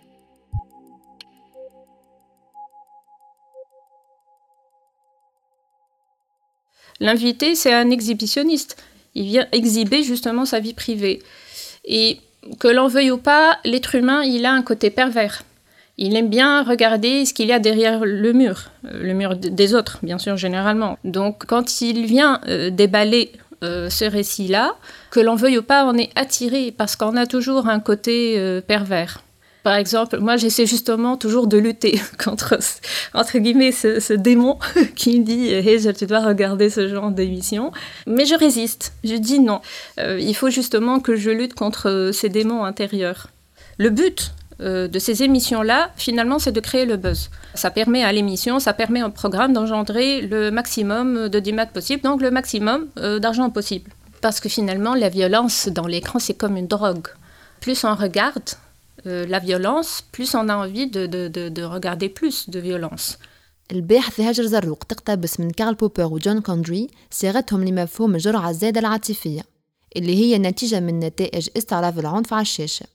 L'invité, 6.99 7.55
c'est 7.55 7.73
un 7.73 7.89
exhibitionniste. 7.89 8.77
Il 9.15 9.25
vient 9.25 9.47
exhiber 9.51 10.03
justement 10.03 10.45
sa 10.45 10.59
vie 10.59 10.75
privée. 10.75 11.23
Et 11.85 12.19
que 12.59 12.67
l'on 12.67 12.87
veuille 12.87 13.11
ou 13.11 13.17
pas, 13.17 13.57
l'être 13.65 13.95
humain, 13.95 14.23
il 14.23 14.45
a 14.45 14.51
un 14.51 14.61
côté 14.61 14.89
pervers. 14.89 15.43
Il 15.97 16.15
aime 16.15 16.29
bien 16.29 16.63
regarder 16.63 17.25
ce 17.25 17.33
qu'il 17.33 17.47
y 17.47 17.53
a 17.53 17.59
derrière 17.59 18.01
le 18.03 18.33
mur, 18.33 18.71
euh, 18.85 19.03
le 19.03 19.13
mur 19.13 19.35
des 19.35 19.75
autres, 19.75 19.99
bien 20.01 20.17
sûr, 20.17 20.37
généralement. 20.37 20.97
Donc, 21.03 21.45
quand 21.45 21.81
il 21.81 22.05
vient 22.05 22.41
euh, 22.47 22.69
déballer 22.69 23.31
euh, 23.63 23.89
ce 23.89 24.05
récit-là, 24.05 24.75
que 25.11 25.19
l'on 25.19 25.35
veuille 25.35 25.59
ou 25.59 25.63
pas, 25.63 25.85
on 25.85 25.95
est 25.95 26.09
attiré 26.15 26.73
parce 26.75 26.95
qu'on 26.95 27.15
a 27.17 27.27
toujours 27.27 27.67
un 27.67 27.79
côté 27.79 28.61
pervers. 28.65 29.21
Par 29.63 29.75
exemple, 29.75 30.19
moi, 30.19 30.37
j'essaie 30.37 30.65
justement 30.65 31.17
toujours 31.17 31.47
de 31.47 31.57
lutter 31.57 31.99
contre, 32.23 32.57
entre 33.13 33.37
guillemets, 33.37 33.71
ce, 33.71 34.13
démon 34.13 34.57
qui 34.95 35.19
me 35.19 35.25
dit 35.25 35.49
Hey, 35.49 35.93
tu 35.93 36.05
dois 36.05 36.21
regarder 36.21 36.69
ce 36.69 36.87
genre 36.87 37.11
d'émission. 37.11 37.71
Mais 38.07 38.25
je 38.25 38.35
résiste. 38.35 38.93
Je 39.03 39.15
dis 39.15 39.39
non. 39.39 39.61
Euh, 39.99 40.19
il 40.19 40.35
faut 40.35 40.49
justement 40.49 40.99
que 40.99 41.15
je 41.15 41.29
lutte 41.29 41.53
contre 41.53 42.11
ces 42.13 42.29
démons 42.29 42.63
intérieurs. 42.63 43.27
Le 43.77 43.89
but 43.89 44.33
euh, 44.61 44.87
de 44.87 44.99
ces 44.99 45.23
émissions-là, 45.23 45.91
finalement, 45.95 46.37
c'est 46.37 46.51
de 46.51 46.59
créer 46.59 46.85
le 46.85 46.97
buzz. 46.97 47.29
Ça 47.55 47.71
permet 47.71 48.03
à 48.03 48.11
l'émission, 48.11 48.59
ça 48.59 48.73
permet 48.73 49.01
au 49.03 49.09
programme 49.09 49.53
d'engendrer 49.53 50.21
le 50.21 50.51
maximum 50.51 51.29
de 51.29 51.39
d'image 51.39 51.69
possible, 51.69 52.03
donc 52.03 52.21
le 52.21 52.29
maximum 52.29 52.87
euh, 52.99 53.17
d'argent 53.17 53.49
possible. 53.49 53.89
Parce 54.21 54.39
que 54.39 54.49
finalement, 54.49 54.93
la 54.93 55.09
violence 55.09 55.67
dans 55.67 55.87
l'écran, 55.87 56.19
c'est 56.19 56.35
comme 56.35 56.57
une 56.57 56.67
drogue. 56.67 57.07
Plus 57.59 57.83
on 57.83 57.95
regarde, 57.95 58.49
euh, 58.49 58.70
la 59.05 59.39
violence, 59.39 60.03
plus 60.11 60.35
on 60.35 60.49
a 60.49 60.55
envie 60.55 60.87
de, 60.87 61.05
de, 61.05 61.27
de, 61.27 61.49
de 61.49 61.63
regarder 61.63 62.09
plus 62.09 62.49
de 62.49 62.59
violence. 62.59 63.17
الباحث 63.71 64.19
هاجر 64.19 64.45
زروق 64.45 64.83
تقتبس 64.83 65.39
من 65.39 65.51
كارل 65.51 65.73
بوبر 65.73 66.05
وجون 66.05 66.41
كوندري 66.41 66.87
صيغتهم 67.11 67.63
لمفهوم 67.63 68.15
الجرعة 68.15 68.49
الزايدة 68.49 68.79
العاطفية 68.79 69.41
اللي 69.95 70.15
هي 70.15 70.37
نتيجة 70.37 70.79
من 70.79 70.99
نتائج 70.99 71.49
استعراض 71.57 71.99
العنف 71.99 72.33
على 72.33 72.41
الشاشة 72.41 72.85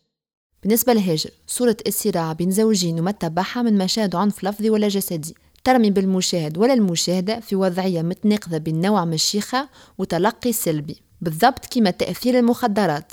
بالنسبة 0.63 0.93
لهاجر 0.93 1.31
صورة 1.47 1.77
الصراع 1.87 2.33
بين 2.33 2.51
زوجين 2.51 3.01
وما 3.01 3.11
تبعها 3.11 3.63
من 3.63 3.79
مشاهد 3.79 4.15
عنف 4.15 4.45
لفظي 4.45 4.71
ولا 4.71 4.89
جسدي 4.89 5.35
ترمي 5.65 5.91
بالمشاهد 5.91 6.59
ولا 6.59 6.73
المشاهدة 6.73 7.41
في 7.41 7.57
وضعية 7.57 8.03
متناقضة 8.03 8.59
بين 8.59 8.81
نوع 8.81 9.05
من 9.05 9.15
الشيخة 9.15 9.69
وتلقي 9.99 10.53
سلبي 10.53 10.97
بالضبط 11.21 11.67
كما 11.75 11.91
تأثير 11.91 12.39
المخدرات 12.39 13.13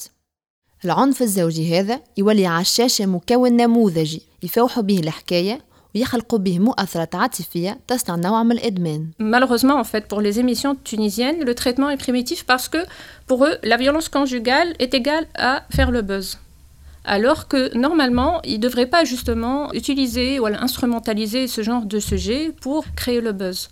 العنف 0.85 1.23
الزوجي 1.23 1.79
هذا 1.79 2.01
يولي 2.17 2.47
على 2.47 2.61
الشاشة 2.61 3.07
مكون 3.07 3.57
نموذجي 3.57 4.23
يفوحوا 4.43 4.83
به 4.83 4.99
الحكاية 4.99 5.61
ويخلقوا 5.95 6.39
به 6.39 6.59
مؤثرات 6.59 7.15
عاطفية 7.15 7.79
تصنع 7.89 8.17
نوع 8.17 8.43
من 8.43 8.53
الإدمان. 8.53 9.11
Malheureusement, 9.19 9.81
en 9.81 9.85
fait, 9.85 10.07
pour 10.07 10.21
les 10.21 10.39
émissions 10.39 10.77
tunisiennes, 10.85 11.45
le 11.45 11.55
traitement 11.55 11.91
est 11.91 11.97
primitif 11.97 12.45
parce 12.45 12.69
que 12.69 12.79
pour 13.27 13.45
eux, 13.45 13.59
la 13.65 13.77
violence 13.77 14.09
conjugale 14.09 14.75
est 14.79 14.95
égale 14.95 15.27
à 15.35 15.65
faire 15.71 15.91
le 15.91 16.03
buzz. 16.03 16.39
Alors 17.05 17.49
que 17.49 17.77
normalement, 17.77 18.41
ils 18.45 18.59
ne 18.59 18.67
devraient 18.67 18.93
pas 18.97 19.05
justement 19.05 19.73
utiliser 19.73 20.39
ou 20.39 20.47
instrumentaliser 20.47 21.49
ce 21.49 21.63
genre 21.63 21.87
de 21.87 21.99
sujet 21.99 22.53
pour 22.61 22.85
créer 22.95 23.21
le 23.21 23.33
buzz. 23.33 23.71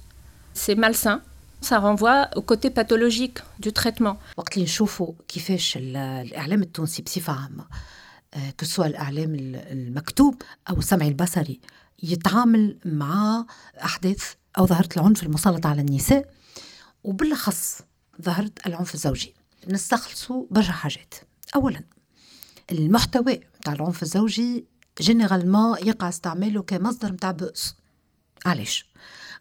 C'est 0.55 0.75
malsain, 0.75 1.21
ça 1.62 1.78
renvoie 1.80 2.30
au 2.36 2.42
côté 2.42 2.70
pathologique 2.70 3.40
du 3.60 3.72
traitement. 3.72 4.18
وقت 4.38 4.54
اللي 4.54 4.64
نشوفوا 4.66 5.14
كيفاش 5.28 5.78
الإعلام 5.78 6.62
التونسي 6.62 7.02
بصفة 7.02 7.34
عامة 7.34 7.66
كسوا 8.58 8.86
الإعلام 8.86 9.36
المكتوب 9.36 10.42
أو 10.70 10.78
السمعي 10.78 11.08
البصري 11.08 11.60
يتعامل 12.04 12.78
مع 12.86 13.46
أحداث 13.84 14.34
أو 14.58 14.66
ظاهرة 14.66 14.90
العنف 14.98 15.24
المسلط 15.24 15.66
على 15.66 15.82
النساء 15.82 16.34
وبالأخص 17.04 17.82
ظاهرة 18.22 18.52
العنف 18.66 18.94
الزوجي. 18.94 19.34
نستخلصوا 19.68 20.46
برشا 20.52 20.72
حاجات. 20.72 21.14
أولا 21.56 21.82
المحتوى 22.72 23.40
نتاع 23.60 23.74
العنف 23.74 24.04
الزوجي 24.04 24.66
جينيرالمون 25.02 25.78
يقع 25.78 26.10
استعماله 26.10 26.62
كمصدر 26.62 27.12
نتاع 27.12 27.32
بؤس. 27.32 27.76
علاش؟ 28.46 28.86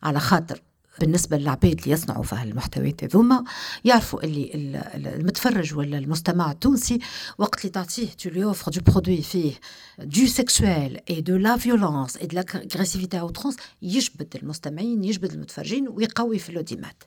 على 0.02 0.20
خاطر 0.20 0.62
بالنسبة 0.98 1.36
للعباد 1.36 1.78
اللي 1.80 1.90
يصنعوا 1.92 2.22
في 2.22 2.34
هالمحتويات 2.34 3.04
هذوما 3.04 3.44
يعرفوا 3.84 4.24
اللي 4.24 4.50
المتفرج 4.94 5.74
ولا 5.74 5.98
المستمع 5.98 6.50
التونسي 6.50 6.98
وقت 7.38 7.60
اللي 7.60 7.70
تعطيه 7.70 8.06
tu 8.08 8.30
lui 8.30 8.44
offres 8.44 8.70
du 8.70 8.80
produit 8.80 9.22
فيه 9.22 9.52
du 9.98 10.26
sexuel 10.26 11.00
et 11.10 11.20
de 11.20 11.36
la 11.36 11.56
violence 11.56 12.16
et 12.16 12.26
de 12.26 12.36
l'agressivité 12.36 13.20
à 13.20 13.30
outrance 13.30 13.56
يجبد 13.82 14.36
المستمعين 14.42 15.04
يجبد 15.04 15.32
المتفرجين 15.32 15.88
ويقوي 15.88 16.38
في 16.38 16.48
ال 16.50 16.57
audimat 16.57 17.02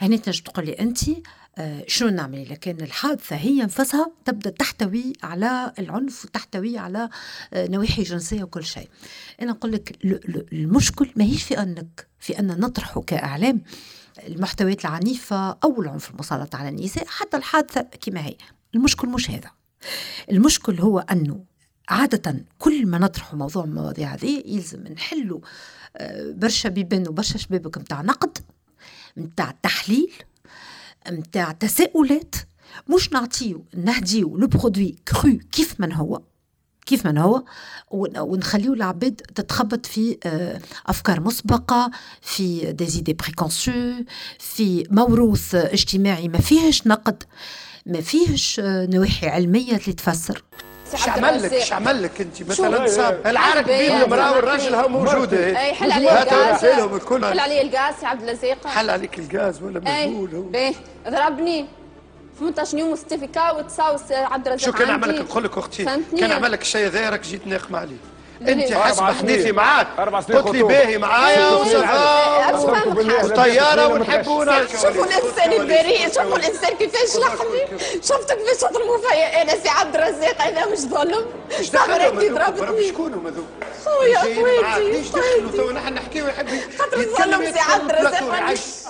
هنا 0.00 0.16
تنجم 0.16 0.42
تقول 0.42 0.66
لي 0.66 0.72
آه 0.72 1.22
شنو 1.86 2.08
نعمل؟ 2.08 2.38
اذا 2.38 2.54
كان 2.54 2.80
الحادثة 2.80 3.36
هي 3.36 3.62
نفسها 3.62 4.12
تبدأ 4.24 4.50
تحتوي 4.50 5.12
على 5.22 5.72
العنف 5.78 6.24
وتحتوي 6.24 6.78
على 6.78 7.08
آه 7.52 7.66
نواحي 7.66 8.02
جنسية 8.02 8.44
وكل 8.44 8.64
شيء. 8.64 8.88
أنا 9.42 9.50
نقول 9.50 9.72
لك 9.72 9.98
المشكل 10.52 11.10
ماهيش 11.16 11.42
في 11.42 11.62
أنك 11.62 12.06
في 12.20 12.38
أن 12.38 12.46
نطرحه 12.46 13.00
كإعلام 13.00 13.62
المحتويات 14.26 14.84
العنيفة 14.84 15.50
أو 15.50 15.82
العنف 15.82 16.10
المسلط 16.10 16.54
على 16.54 16.68
النساء 16.68 17.06
حتى 17.06 17.36
الحادثة 17.36 17.80
كما 17.80 18.26
هي. 18.26 18.36
المشكل 18.74 19.08
مش 19.08 19.30
هذا. 19.30 19.50
المشكل 20.30 20.80
هو 20.80 20.98
أنه 20.98 21.44
عادة 21.88 22.44
كل 22.58 22.86
ما 22.86 22.98
نطرح 22.98 23.34
موضوع 23.34 23.64
المواضيع 23.64 24.14
هذه 24.14 24.42
يلزم 24.46 24.82
نحلوا 24.88 25.40
آه 25.96 26.30
برشا 26.30 26.68
بيبان 26.68 27.08
وبرشا 27.08 27.38
شبابك 27.38 27.78
متاع 27.78 28.02
نقد 28.02 28.38
متاع 29.16 29.54
تحليل 29.62 30.12
متاع 31.10 31.52
تساؤلات 31.52 32.34
مش 32.94 33.12
نعطيو 33.12 33.64
نهديو 33.76 34.36
لو 34.36 34.46
برودوي 34.46 34.96
كرو 35.08 35.38
كيف 35.52 35.80
من 35.80 35.92
هو 35.92 36.22
كيف 36.86 37.06
من 37.06 37.18
هو 37.18 37.44
ونخليو 37.90 38.72
العباد 38.74 39.14
تتخبط 39.14 39.86
في 39.86 40.18
أفكار 40.86 41.20
مسبقة 41.20 41.90
في 42.22 42.72
ديزيدي 42.72 43.12
بريكونسيو 43.12 43.94
في 44.38 44.86
موروث 44.90 45.54
اجتماعي 45.54 46.28
ما 46.28 46.38
فيهش 46.38 46.86
نقد 46.86 47.22
ما 47.86 48.00
فيهش 48.00 48.60
نواحي 48.64 49.28
علمية 49.28 49.76
اللي 49.76 49.92
تفسر 49.92 50.44
إيش 50.94 51.08
عمل 51.08 51.42
لك 51.42 51.52
إيش 51.52 51.72
عمل 51.72 52.02
لك 52.02 52.20
انت 52.20 52.42
مثلا 52.42 52.86
صاب 52.86 53.20
العرق 53.26 53.66
بين 53.66 54.02
المراه 54.02 54.36
والراجل 54.36 54.74
ها 54.74 54.86
موجودة 54.86 55.46
أي 55.46 55.74
حل 55.74 55.92
علي 55.92 56.22
الغاز. 56.22 56.64
الكل. 56.64 57.24
حل 57.24 57.40
علي 57.40 57.62
الغاز 57.62 57.94
يا 58.02 58.08
عبد 58.08 58.22
اللزيق 58.22 58.66
حل 58.66 58.90
عليك 58.90 59.18
الغاز 59.18 59.62
ولا 59.62 59.80
مجهول 59.80 60.34
هو. 60.34 60.42
باهي 60.42 60.74
ضربني. 61.08 61.66
18 62.40 62.78
يوم 62.78 62.92
مستفيكا 62.92 63.50
وتساوس 63.50 64.12
عبد 64.12 64.46
الرزاق 64.46 64.66
شو 64.66 64.72
كان 64.78 64.90
عمل 64.90 65.08
لك 65.16 65.20
نقول 65.30 65.44
لك 65.44 65.58
أختي 65.58 65.84
كان 66.18 66.32
عمل 66.32 66.52
لك 66.52 66.62
الشيء 66.62 66.86
هذا 66.86 67.10
راك 67.10 67.20
جيت 67.20 67.46
ناقم 67.46 67.76
عليه. 67.76 67.96
أنت 68.42 68.72
حسب 68.72 69.02
حديثي 69.04 69.52
معاك. 69.52 69.86
قلت 70.00 70.50
لي 70.56 70.62
باهي 70.62 70.98
معايا 70.98 71.50
وطياره 73.24 73.86
ونحبوا 73.88 74.66
شوفوا 74.66 75.04
الإنسان 75.04 75.52
البريء 75.52 76.06
شوفوا 76.08 76.36
الإنسان 76.36 76.76
كيفاش 76.76 77.16
لحمي 77.16 77.78
شفتوا 78.02 78.36
كيفاش 78.36 78.56
تضربوا 78.56 78.98
فيا 78.98 79.42
أنا 79.42 79.52
سي 79.62 79.68
عبد 79.68 79.96
الرزاق 79.96 80.42
هذا 80.42 80.66
مش 80.66 80.78
ظلم. 80.78 81.24
انت 81.58 81.76
ضربتني 82.32 82.88
شكون 82.88 83.14
هما 83.14 83.30
ذوك 83.30 83.46
خويا 83.84 84.18
خويتي 84.18 84.92
ليش 84.92 85.08
دخلوا 85.08 85.50
تو 85.56 85.70
نحن 85.70 85.94
نحكيو 85.94 86.26
يحب 86.28 86.46
خاطر 86.78 86.96
الظلم 87.00 87.52
سي 87.52 87.60
عبد 87.60 87.90
الرزاق 87.90 88.22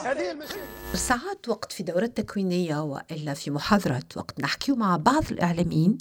هذه 0.04 0.30
المشكلة. 0.30 0.62
ساعات 0.94 1.48
وقت 1.48 1.72
في 1.72 1.82
دورات 1.82 2.16
تكوينية 2.16 2.76
وإلا 2.82 3.34
في 3.34 3.50
محاضرات 3.50 4.16
وقت 4.16 4.40
نحكيو 4.40 4.76
مع 4.76 4.96
بعض 4.96 5.22
الإعلاميين 5.30 5.98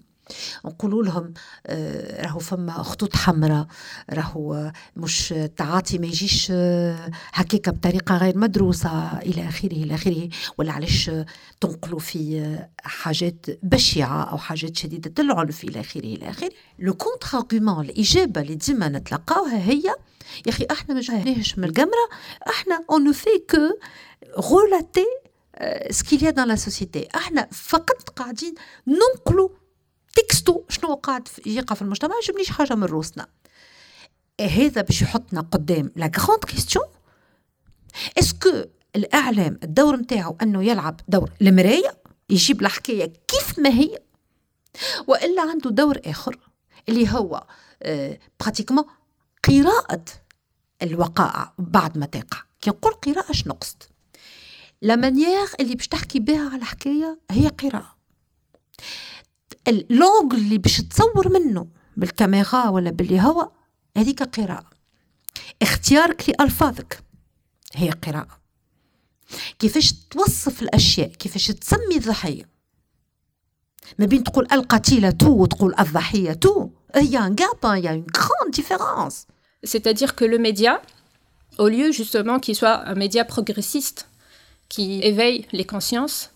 نقولوا 0.66 1.04
لهم 1.04 1.34
آه، 1.68 2.26
راهو 2.26 2.40
فما 2.40 2.72
خطوط 2.84 3.16
حمراء 3.16 3.68
راهو 4.10 4.72
مش 4.96 5.34
التعاطي 5.34 5.98
ما 5.98 6.08
يجيش 6.08 6.48
آه، 6.52 7.12
هكاك 7.34 7.70
بطريقة 7.70 8.18
غير 8.18 8.38
مدروسة 8.38 9.18
إلى 9.18 9.48
آخره 9.48 9.72
إلى 9.72 9.96
آخره. 9.96 10.30
ولا 10.58 10.72
علاش 10.72 11.12
تنقلوا 11.62 12.00
في 12.00 12.40
آه، 12.40 12.70
حاجات 12.82 13.46
بشعة 13.64 14.24
أو 14.24 14.38
حاجات 14.38 14.78
شديدة 14.78 15.24
العنف 15.24 15.64
إلى 15.64 15.80
آخره 15.80 16.00
إلى 16.02 16.30
آخره. 16.30 16.50
le 16.80 16.94
contre-argument 16.94 17.86
الإجابة 17.86 18.42
اللي 18.42 18.56
ديما 18.56 18.90
نتلقاوها 18.90 19.58
هي 19.58 19.84
يا 20.46 20.50
أخي 20.50 20.68
إحنا 20.72 20.96
ما 20.96 21.02
جايناش 21.02 21.58
من 21.58 21.64
القمرة 21.64 22.10
إحنا 22.50 22.86
on 22.90 23.12
fait 23.12 23.30
que 23.50 23.58
relater 24.40 25.06
ce 25.90 26.01
qu'il 26.01 26.30
y 26.30 26.33
a 26.33 26.36
dans 26.36 26.48
la 26.48 26.56
société 26.56 27.08
إحنا 27.16 27.48
فقط 27.52 28.10
قاعدين 28.10 28.54
ننقلوا 28.88 29.50
تكستو 30.16 30.64
شنو 30.70 30.96
قاعد 30.96 31.28
يقع 31.46 31.76
في 31.76 31.82
المجتمع 31.82 32.16
يجبنيش 32.24 32.50
حاجة 32.50 32.76
من 32.76 32.84
روسنا. 32.84 33.28
هذا 34.42 34.82
باش 34.82 35.02
يحطنا 35.02 35.42
قدام. 35.42 35.92
la 35.96 36.12
grande 36.20 36.44
question 36.44 36.68
est-ce 36.68 36.86
que 38.20 38.64
الإعلام 38.96 39.60
الدور 39.64 39.96
نتاعو 39.96 40.38
أنه 40.42 40.64
يلعب 40.64 41.02
دور 41.08 41.32
المراية 41.42 41.98
يجيب 42.30 42.62
الحكاية 42.62 43.14
كيف 43.28 43.60
ما 43.60 43.70
هي؟ 43.70 44.00
وإلا 45.08 45.42
عنده 45.42 45.70
دور 45.70 46.00
آخر 46.06 46.40
اللي 46.90 47.10
هو 47.10 47.44
pratiquement 48.40 48.84
آه، 48.84 48.90
قراءة 49.44 50.06
الوقائع 50.82 51.54
بعد 51.58 51.98
ما 51.98 52.06
تقع. 52.06 52.44
كي 52.62 52.70
نقول 52.70 52.94
قراءة 52.94 53.32
شنو 53.32 53.54
نقصد 53.54 53.84
لا 54.82 54.96
اللي 55.60 55.76
باش 55.76 55.88
تحكي 55.88 56.20
بها 56.20 56.50
على 56.50 56.56
الحكاية 56.56 57.20
هي 57.32 57.48
قراءة. 57.48 57.96
l'angle 59.68 60.34
اللي 60.34 60.58
باش 60.58 60.82
تصور 60.82 61.30
منه 61.30 61.68
بالكاميرا 61.98 62.70
ولا 62.70 62.96
هو 63.12 63.52
هذيك 63.98 64.24
قراءة. 64.24 64.70
اختيارك 65.62 66.30
لألفاظك 66.30 67.04
هي 67.74 67.90
قراءة. 67.90 68.40
كيفاش 69.60 69.94
توصف 69.94 70.62
الأشياء 70.62 71.10
كيفاش 71.10 71.48
تسمي 71.48 71.98
الضحية. 71.98 72.50
ما 74.00 74.06
بين 74.06 74.24
تقول 74.24 74.48
القتيلة 74.52 75.10
تو 75.10 75.30
وتقول 75.30 75.76
الضحية 75.80 76.34
تو 76.34 76.70
y 76.96 77.18
a 77.18 77.22
un 77.22 77.32
gap, 77.32 77.66
il 77.78 77.84
y 77.84 77.88
a 77.88 77.94
une 77.94 78.06
grande 78.06 78.52
différence. 78.52 79.28
C'est-à-dire 79.64 80.16
que 80.16 80.26
le 80.26 80.38
média, 80.38 80.82
au 81.58 81.68
lieu 81.68 81.92
justement 81.92 82.40
qu'il 82.40 82.56
soit 82.56 82.88
un 82.88 82.96
média 82.96 83.26
progressiste, 83.26 84.10
qui 84.70 85.02
éveille 85.02 85.48
les 85.52 85.66
consciences, 85.66 86.32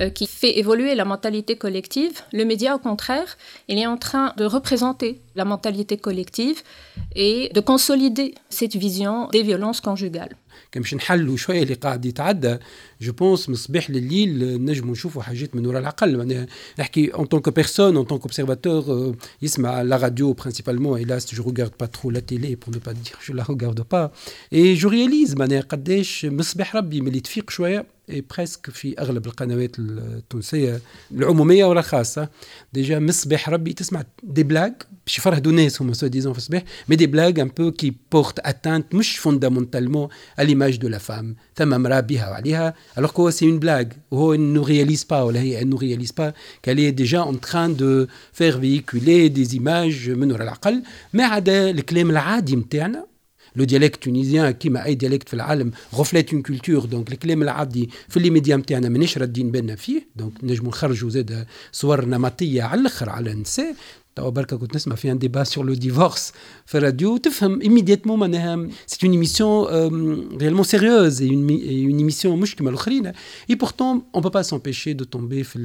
Euh, 0.00 0.10
qui 0.10 0.28
fait 0.28 0.58
évoluer 0.58 0.94
la 0.94 1.04
mentalité 1.04 1.56
collective. 1.56 2.20
Le 2.32 2.44
média, 2.44 2.76
au 2.76 2.78
contraire, 2.78 3.36
il 3.66 3.78
est 3.78 3.86
en 3.86 3.96
train 3.96 4.32
de 4.36 4.44
représenter 4.44 5.20
la 5.34 5.44
mentalité 5.44 5.96
collective 5.96 6.62
et 7.16 7.50
de 7.52 7.60
consolider 7.60 8.34
cette 8.48 8.76
vision 8.76 9.28
des 9.28 9.42
violences 9.42 9.80
conjugales. 9.80 10.36
كان 10.72 10.82
باش 10.82 10.94
نحلوا 10.94 11.36
شوية 11.36 11.62
اللي 11.62 11.74
قاعد 11.74 12.04
يتعدى 12.04 12.56
je 13.00 13.12
pense 13.12 13.48
من 13.48 13.54
الصباح 13.54 13.90
لليل 13.90 14.64
نجموا 14.64 14.92
نشوفوا 14.92 15.22
حاجات 15.22 15.56
من 15.56 15.66
وراء 15.66 15.80
العقل 15.80 16.16
معناها 16.16 16.46
نحكي 16.78 17.14
en 17.14 17.26
tant 17.26 17.39
que 17.39 17.48
personne 17.48 17.96
en 17.96 18.04
tant 18.04 18.22
qu'observateur 18.22 19.16
يسمع 19.42 19.82
la 19.82 19.96
radio 19.96 20.32
principalement 20.32 21.04
hélas 21.04 21.34
je 21.34 21.42
regarde 21.42 21.72
pas 21.80 21.86
trop 21.86 22.10
la 22.10 22.20
télé 22.20 22.54
pour 22.54 22.74
ne 22.74 22.80
pas 22.86 22.92
dire 22.92 23.16
je 23.28 23.34
la 23.34 23.44
regarde 23.50 23.88
pas 23.90 24.10
et 24.52 24.74
je 24.74 24.88
réalise 24.88 25.34
معناها 25.34 25.60
قداش 25.60 26.24
من 26.24 26.40
الصباح 26.40 26.76
ربي 26.76 27.00
ملي 27.00 27.20
تفيق 27.20 27.50
شوية 27.50 27.78
et 27.78 27.97
presque 28.10 28.70
في 28.70 28.98
أغلب 28.98 29.26
القنوات 29.26 29.78
التونسية 29.78 30.80
العمومية 31.12 31.64
ولا 31.64 31.80
الخاصه 31.80 32.28
déjà 32.72 32.98
من 32.98 33.08
الصباح 33.08 33.48
ربي 33.48 33.72
تسمع 33.72 34.04
des 34.22 34.42
blagues 34.42 34.70
باش 35.06 35.18
يفرهدوا 35.18 35.52
الناس 35.52 35.82
هما 35.82 35.94
soi-disant 35.94 36.32
في 36.32 36.38
الصباح 36.38 36.62
mais 36.88 36.96
des 36.96 37.06
blagues 37.06 37.28
un 37.28 37.48
peu 37.48 37.72
qui 37.72 37.94
portent 38.12 38.38
atteinte 38.38 38.94
مش 38.94 39.16
fondamentalement 39.18 40.08
à 40.40 40.44
l'image 40.44 40.78
de 40.78 40.88
la 40.88 40.98
femme. 40.98 41.34
ثم 41.56 41.74
امرأة 41.74 42.00
بها 42.00 42.30
وعليها. 42.30 42.74
Alors 42.96 43.12
que 43.12 43.30
c'est 43.30 43.44
une 43.44 43.58
blague. 43.58 43.92
وهو 44.10 44.36
ne 44.36 44.58
réalise 44.58 45.04
pas 45.04 45.24
ولا 45.24 45.40
هي 45.40 45.64
ne 45.64 45.76
réalise 45.76 46.12
pas 46.12 46.32
qu'elle 46.62 46.80
est 46.80 46.92
déjà 46.92 47.22
en 47.22 47.34
train 47.34 47.68
de 47.68 48.08
faire 48.32 48.58
véhiculer 48.58 49.30
des 49.30 49.56
images 49.56 50.08
من 50.08 50.32
وراء 50.32 50.42
العقل. 50.42 50.82
ما 51.12 51.24
عدا 51.24 51.70
الكلام 51.70 52.10
العادي 52.10 52.56
نتاعنا 52.56 53.06
le 53.58 53.64
dialecte 53.64 54.02
tunisien 54.02 54.50
كيما 54.50 54.84
اي 54.84 54.94
dialecte 54.94 55.28
في 55.28 55.34
العالم 55.34 55.70
reflète 55.94 56.32
une 56.32 56.42
culture 56.42 56.84
donc 56.84 57.12
الكلام 57.12 57.42
العادي 57.42 57.90
في 58.08 58.16
les 58.16 58.30
médias 58.30 58.56
نتاعنا 58.56 58.88
مانيش 58.88 59.18
ردين 59.18 59.50
بالنا 59.50 59.76
فيه. 59.76 60.08
donc 60.16 60.32
نجموا 60.42 60.68
نخرجوا 60.68 61.10
زاد 61.10 61.46
صور 61.72 62.04
نمطيه 62.04 62.62
على 62.62 62.80
الأخر 62.80 63.10
على 63.10 63.30
النساء. 63.30 63.74
توا 64.18 64.30
بركه 64.30 64.56
كنت 64.56 64.76
نسمع 64.76 64.94
في 64.96 65.10
un 65.10 65.18
débat 65.18 65.44
sur 65.44 65.64
le 65.64 65.74
divorce 65.74 66.32
في 66.66 66.78
الراديو 66.78 67.16
تفهم 67.16 67.60
immédiatement 67.60 68.18
معناها 68.18 68.68
c'est 68.86 69.06
une 69.06 69.12
émission 69.12 69.66
réellement 70.38 70.64
sérieuse 70.64 71.22
une 71.22 71.50
émission 71.50 72.40
مش 72.40 72.56
كيما 72.56 72.70
الاخرين 72.70 73.06
et 73.50 73.54
pourtant 73.54 74.02
on 74.14 74.22
peut 74.22 74.28
pas 74.28 74.42
s'empêcher 74.42 74.92
de 74.92 75.04
tomber 75.04 75.44
في 75.44 75.58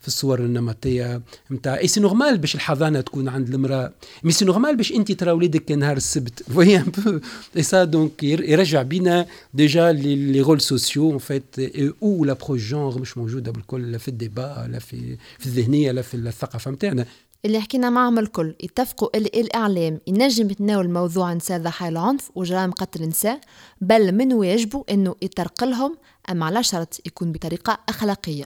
في 0.00 0.08
الصور 0.08 0.38
النمطيه 0.38 1.22
نتاع 1.50 1.78
et 1.78 1.88
c'est 1.88 2.00
normal 2.00 2.38
باش 2.38 2.54
الحضانه 2.54 3.00
تكون 3.00 3.28
عند 3.28 3.54
المراه 3.54 3.92
mais 4.24 4.32
c'est 4.32 4.44
normal 4.44 4.76
باش 4.76 4.92
انت 4.92 5.12
ترى 5.12 5.30
وليدك 5.30 5.72
نهار 5.72 5.96
السبت 5.96 6.42
vois 6.42 6.76
un 6.76 6.82
peu 6.82 7.20
et 7.56 7.62
ça 7.62 7.84
donc 7.84 8.22
يرجع 8.22 8.82
بينا 8.82 9.26
déjà 9.54 9.92
les 9.92 10.40
rôles 10.40 10.60
sociaux 10.60 11.12
en 11.12 11.18
fait 11.18 11.58
أو 12.02 12.24
l'approche 12.24 12.70
genre 12.70 12.98
مش 12.98 13.18
موجوده 13.18 13.52
بالكل 13.52 13.92
لا 13.92 13.98
في 13.98 14.08
ال 14.08 14.18
débat 14.18 14.68
لا 14.72 14.78
في 14.78 15.16
في 15.38 15.46
الذهنيه 15.46 15.92
لا 15.92 16.02
في 16.02 16.14
الثقافه 16.14 16.70
نتاعنا 16.70 17.06
اللي 17.44 17.60
حكينا 17.60 17.90
معهم 17.90 18.18
الكل. 18.18 18.54
يتفقوا 18.60 19.16
اللي 19.16 19.30
الإعلام. 19.34 20.00
ينجم 20.06 20.50
يتناول 20.50 20.90
موضوع 20.90 21.32
نساء 21.34 21.58
ضحايا 21.58 21.90
العنف 21.90 22.30
وجرائم 22.34 22.70
قتل 22.70 23.02
النساء 23.02 23.40
بل 23.80 24.12
من 24.12 24.32
واجبه 24.32 24.84
أنه 24.90 25.16
يترقلهم؟ 25.22 25.96
أما 26.30 26.46
على 26.46 26.62
شرط 26.62 27.00
يكون 27.06 27.32
بطريقة 27.32 27.78
أخلاقية. 27.88 28.44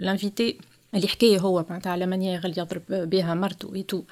ال 0.00 0.08
invité 0.08 0.58
اللي 0.94 1.08
حكايه 1.08 1.38
هو 1.38 1.66
معناتها 1.68 1.92
على 1.92 2.06
manière 2.06 2.44
اللي 2.44 2.60
يضرب 2.60 2.82
بها 2.88 3.34
مرته 3.34 3.68
ويتو 3.68 4.02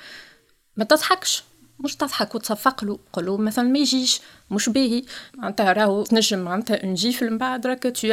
ما 0.76 0.84
تضحكش. 0.84 1.44
مش 1.84 1.96
تضحك 1.96 2.34
وتصفق 2.34 2.84
له. 2.84 2.98
قول 3.12 3.40
مثلا 3.40 3.68
ما 3.68 3.78
يجيش. 3.78 4.20
مش 4.50 4.68
باهي. 4.68 5.02
معناتها 5.34 5.72
راهو 5.72 6.02
تنجم 6.02 6.38
معناتها 6.38 6.86
نجي 6.86 7.16
من 7.22 7.38
بعد 7.38 7.66
راك 7.66 7.86
as 7.86 8.06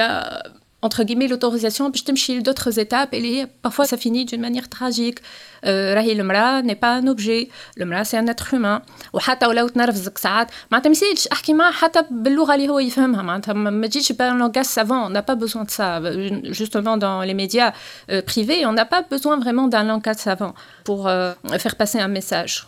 entre 0.84 1.04
guillemets 1.04 1.28
l'autorisation 1.28 1.82
باش 1.82 2.04
تمشي 2.04 2.42
d'autres 2.42 2.80
étapes 2.80 3.14
اللي 3.14 3.42
هي 3.42 3.48
parfois 3.68 3.86
ça 3.86 3.98
finit 3.98 4.26
d'une 4.26 4.42
manière 4.42 4.70
tragique. 4.70 5.20
راهي 5.66 6.12
المراه 6.12 6.62
n'est 6.62 6.74
pas 6.74 6.98
un 6.98 7.08
objet 7.08 7.52
المراه 7.78 8.04
c'est 8.04 8.20
un 8.20 8.30
être 8.30 8.46
humain 8.54 8.82
وحتى 9.14 9.46
ولو 9.46 9.68
تنرفزك 9.68 10.18
ساعات 10.18 10.48
معناتها 10.72 10.90
ما 10.90 10.96
يسالش 10.96 11.28
احكي 11.28 11.54
معاه 11.54 11.72
حتى 11.72 12.04
باللغة 12.12 12.56
اللي 12.56 12.70
هو 12.70 12.80
يفهمها 12.80 13.22
معناتها 13.22 13.54
ما 13.54 13.88
تجيش 13.88 14.12
ب 14.12 14.21
un 14.21 14.38
langage 14.38 14.62
savant 14.62 14.98
on 14.98 15.08
n'a 15.08 15.22
pas 15.22 15.34
besoin 15.34 15.66
de 15.66 15.72
ça 15.72 16.00
justement 16.44 17.00
dans 17.00 17.24
les 17.24 17.34
médias 17.34 17.74
privés 18.10 18.66
on 18.66 18.73
n'a 18.73 18.84
pas 18.84 19.00
besoin 19.12 19.44
vraiment 19.44 19.70
d'un 19.70 19.88
langage 19.88 20.16
savant 20.16 20.54
pour 20.86 21.34
faire 21.58 21.74
passer 21.80 22.06
un 22.06 22.14
message 22.14 22.64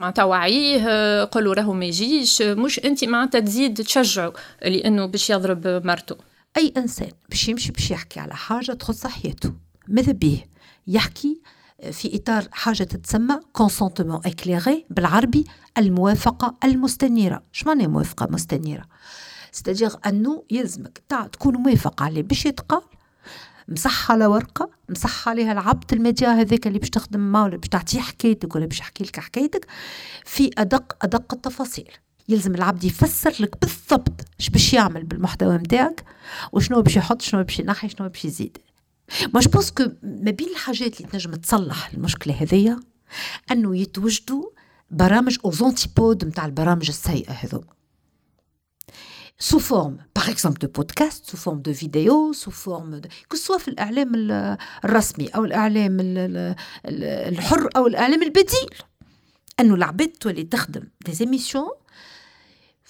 معناتها 0.00 0.24
وعيه 0.24 1.24
قولوا 1.24 1.54
راهو 1.54 1.72
ما 1.72 1.84
يجيش 1.84 2.42
مش 2.42 2.80
انت 2.84 3.04
معناتها 3.04 3.40
تزيد 3.40 3.74
تشجعه 3.74 4.32
لأنه 4.62 5.06
باش 5.06 5.30
يضرب 5.30 5.86
مرته 5.86 6.27
أي 6.58 6.72
إنسان 6.76 7.10
باش 7.28 7.48
يمشي 7.48 7.72
باش 7.72 7.90
يحكي 7.90 8.20
على 8.20 8.34
حاجة 8.34 8.72
تخص 8.72 9.06
حياته 9.06 9.52
ماذا 9.88 10.12
به 10.12 10.44
يحكي 10.86 11.40
في 11.92 12.16
إطار 12.16 12.48
حاجة 12.52 12.82
تتسمى 12.82 13.40
consentement 13.52 14.20
éclairé 14.26 14.86
بالعربي 14.90 15.44
الموافقة 15.78 16.56
المستنيرة. 16.64 17.42
اش 17.54 17.66
معنى 17.66 17.86
موافقة 17.86 18.28
مستنيرة؟ 18.30 18.84
c'est-à-dire 19.52 19.90
أنه 20.06 20.44
يلزمك 20.50 21.02
تكون 21.32 21.54
موافق 21.54 22.02
عليه 22.02 22.22
باش 22.22 22.46
يتقال 22.46 22.82
مصح 23.68 24.12
على 24.12 24.26
ورقة 24.26 24.70
مصح 24.88 25.28
عليها 25.28 25.52
العبد 25.52 25.92
الميديا 25.92 26.28
هذاك 26.28 26.66
اللي 26.66 26.78
باش 26.78 26.90
تخدم 26.90 27.20
معه 27.20 27.44
ولا 27.44 27.56
باش 27.56 27.68
تعطيه 27.68 28.00
حكايتك 28.00 28.54
ولا 28.54 28.66
باش 28.66 28.78
يحكي 28.80 29.04
لك 29.04 29.20
حكايتك 29.20 29.66
في 30.24 30.50
ادق 30.58 30.96
أدق 31.02 31.34
التفاصيل. 31.34 31.90
يلزم 32.28 32.54
العبد 32.54 32.84
يفسر 32.84 33.34
لك 33.40 33.60
بالضبط 33.60 34.24
اش 34.40 34.50
باش 34.50 34.72
يعمل 34.72 35.04
بالمحتوى 35.04 35.56
نتاعك 35.56 36.04
وشنو 36.52 36.82
باش 36.82 36.96
يحط 36.96 37.22
شنو 37.22 37.42
باش 37.42 37.58
ينحي 37.58 37.88
شنو 37.88 38.08
باش 38.08 38.24
يزيد. 38.24 38.58
ما 39.34 39.40
جو 39.40 39.50
que 39.78 39.84
ما 40.02 40.30
بين 40.30 40.48
الحاجات 40.48 41.00
اللي 41.00 41.12
تنجم 41.12 41.34
تصلح 41.34 41.90
المشكلة 41.94 42.34
هذيا 42.34 42.80
أنه 43.50 43.76
يتوجدوا 43.76 44.50
برامج 44.90 45.38
aux 45.44 45.64
antipodes 45.64 46.24
نتاع 46.24 46.46
البرامج 46.46 46.88
السيئة 46.88 47.32
هذو 47.32 47.64
sous 49.38 49.58
forme 49.58 49.98
par 50.16 50.30
exemple 50.30 50.58
de 50.58 50.68
podcasts 50.68 51.26
sous 51.30 51.36
forme 51.36 51.58
de 51.58 51.72
vidéos 51.72 52.32
sous 52.32 52.50
forme 52.50 52.94
de 52.94 53.08
que 53.30 53.39
ce 53.39 53.46
soit 53.46 53.58
في 53.58 53.68
الاعلام 53.68 54.12
الرسمي 54.84 55.28
أو 55.28 55.44
الاعلام 55.44 55.96
الحر 56.84 57.68
أو 57.76 57.86
الاعلام 57.86 58.22
البديل 58.22 58.68
انه 59.60 59.74
العباد 59.74 60.08
تولي 60.08 60.44
تخدم 60.44 60.82
des 61.06 61.12
émissions 61.12 61.68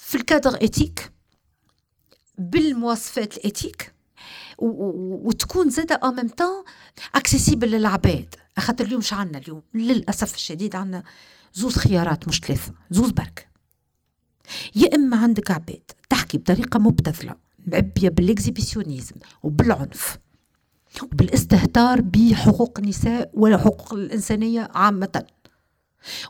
في 0.09 0.14
ال 0.14 0.21
cadre 0.21 0.55
éthique 0.55 1.12
بالمواصفات 2.38 3.37
ال 3.37 3.44
éthique 3.44 3.94
وتكون 4.59 5.71
زادة 5.71 6.01
en 6.05 6.16
même 6.16 6.29
temps 6.29 6.64
accessibles 7.14 7.70
للعباد. 7.71 8.35
خاطر 8.59 8.85
اليوم 8.85 8.99
مش 8.99 9.12
عندنا 9.12 9.38
اليوم؟ 9.38 9.62
للأسف 9.75 10.35
الشديد 10.35 10.77
عندنا 10.77 11.03
زوز 11.55 11.77
خيارات 11.77 12.29
مش 12.29 12.40
ثلاثة 12.40 12.73
زوز 12.90 13.11
برك. 13.11 13.49
يا 14.75 14.94
إما 14.94 15.16
عندك 15.16 15.51
عباد 15.51 15.90
تحكي 16.09 16.38
بطريقة 16.38 16.79
مبتذلة 16.79 17.35
معبية 17.66 18.09
بال 18.09 18.21
exhibitionnisme 18.21 19.16
وبالعنف 19.42 20.18
وبالاستهتار 21.03 22.01
بحقوق 22.01 22.79
النساء 22.79 23.31
وحقوق 23.35 23.94
الإنسانية 23.94 24.68
عامة. 24.75 25.25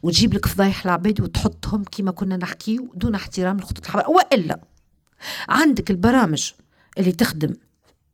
وتجيب 0.03 0.35
لك 0.35 0.47
فضايح 0.47 0.85
العباد 0.85 1.21
وتحطهم 1.21 1.85
كما 1.85 2.11
كنا 2.11 2.37
نحكيو 2.37 2.93
دون 2.95 3.15
احترام 3.15 3.59
الخطوط 3.59 3.87
الحمراء 3.87 4.13
وإلا 4.13 4.61
عندك 5.49 5.91
البرامج 5.91 6.53
اللي 6.99 7.13
تخدم 7.13 7.55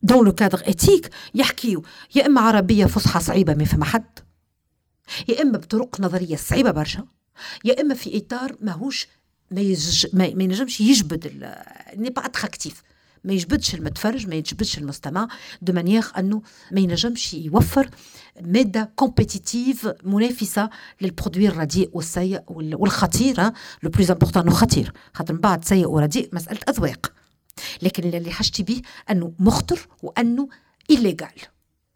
dans 0.02 0.30
cadre 0.30 0.62
éthique 0.64 1.10
يحكيو 1.34 1.82
يا 2.14 2.26
إما 2.26 2.40
عربية 2.40 2.86
فصحى 2.86 3.20
صعيبة 3.20 3.54
ما 3.54 3.64
فما 3.64 3.84
حد 3.84 4.18
يا 5.28 5.42
إما 5.42 5.58
بطرق 5.58 6.00
نظرية 6.00 6.36
صعيبة 6.36 6.70
برشا 6.70 7.06
يا 7.64 7.80
إما 7.80 7.94
في 7.94 8.16
إطار 8.18 8.56
ماهوش 8.60 9.06
ما 9.50 10.24
ينجمش 10.24 10.80
يجبد 10.80 11.52
n'est 11.96 12.10
pas 12.10 12.26
attractif 12.26 12.82
ما 13.24 13.32
يجبدش 13.32 13.74
المتفرج 13.74 14.26
ما 14.26 14.34
يجبدش 14.34 14.78
المستمع 14.78 15.28
de 15.62 15.72
manière 15.72 16.04
أنه 16.18 16.42
ما 16.72 16.80
ينجمش 16.80 17.34
يوفر 17.34 17.90
مادة 18.40 18.92
compétitive 18.96 19.88
منافسة 20.04 20.70
لل 21.00 21.11
produit 21.11 21.48
الرديء 21.48 21.90
والسيء 21.92 22.42
والخطير 22.48 23.42
le 23.82 23.90
plus 23.90 24.10
important 24.10 24.50
خطير. 24.50 24.92
خاطر 25.14 25.34
من 25.34 25.40
بعد 25.40 25.64
سيء 25.64 25.88
ورديء 25.88 26.28
مسألة 26.32 26.60
أذواق. 26.68 27.12
لكن 27.82 28.08
اللي 28.08 28.30
حاجتي 28.30 28.62
به 28.62 28.82
أنه 29.10 29.32
مخطر 29.38 29.88
وأنه 30.02 30.48
illégal 30.90 31.40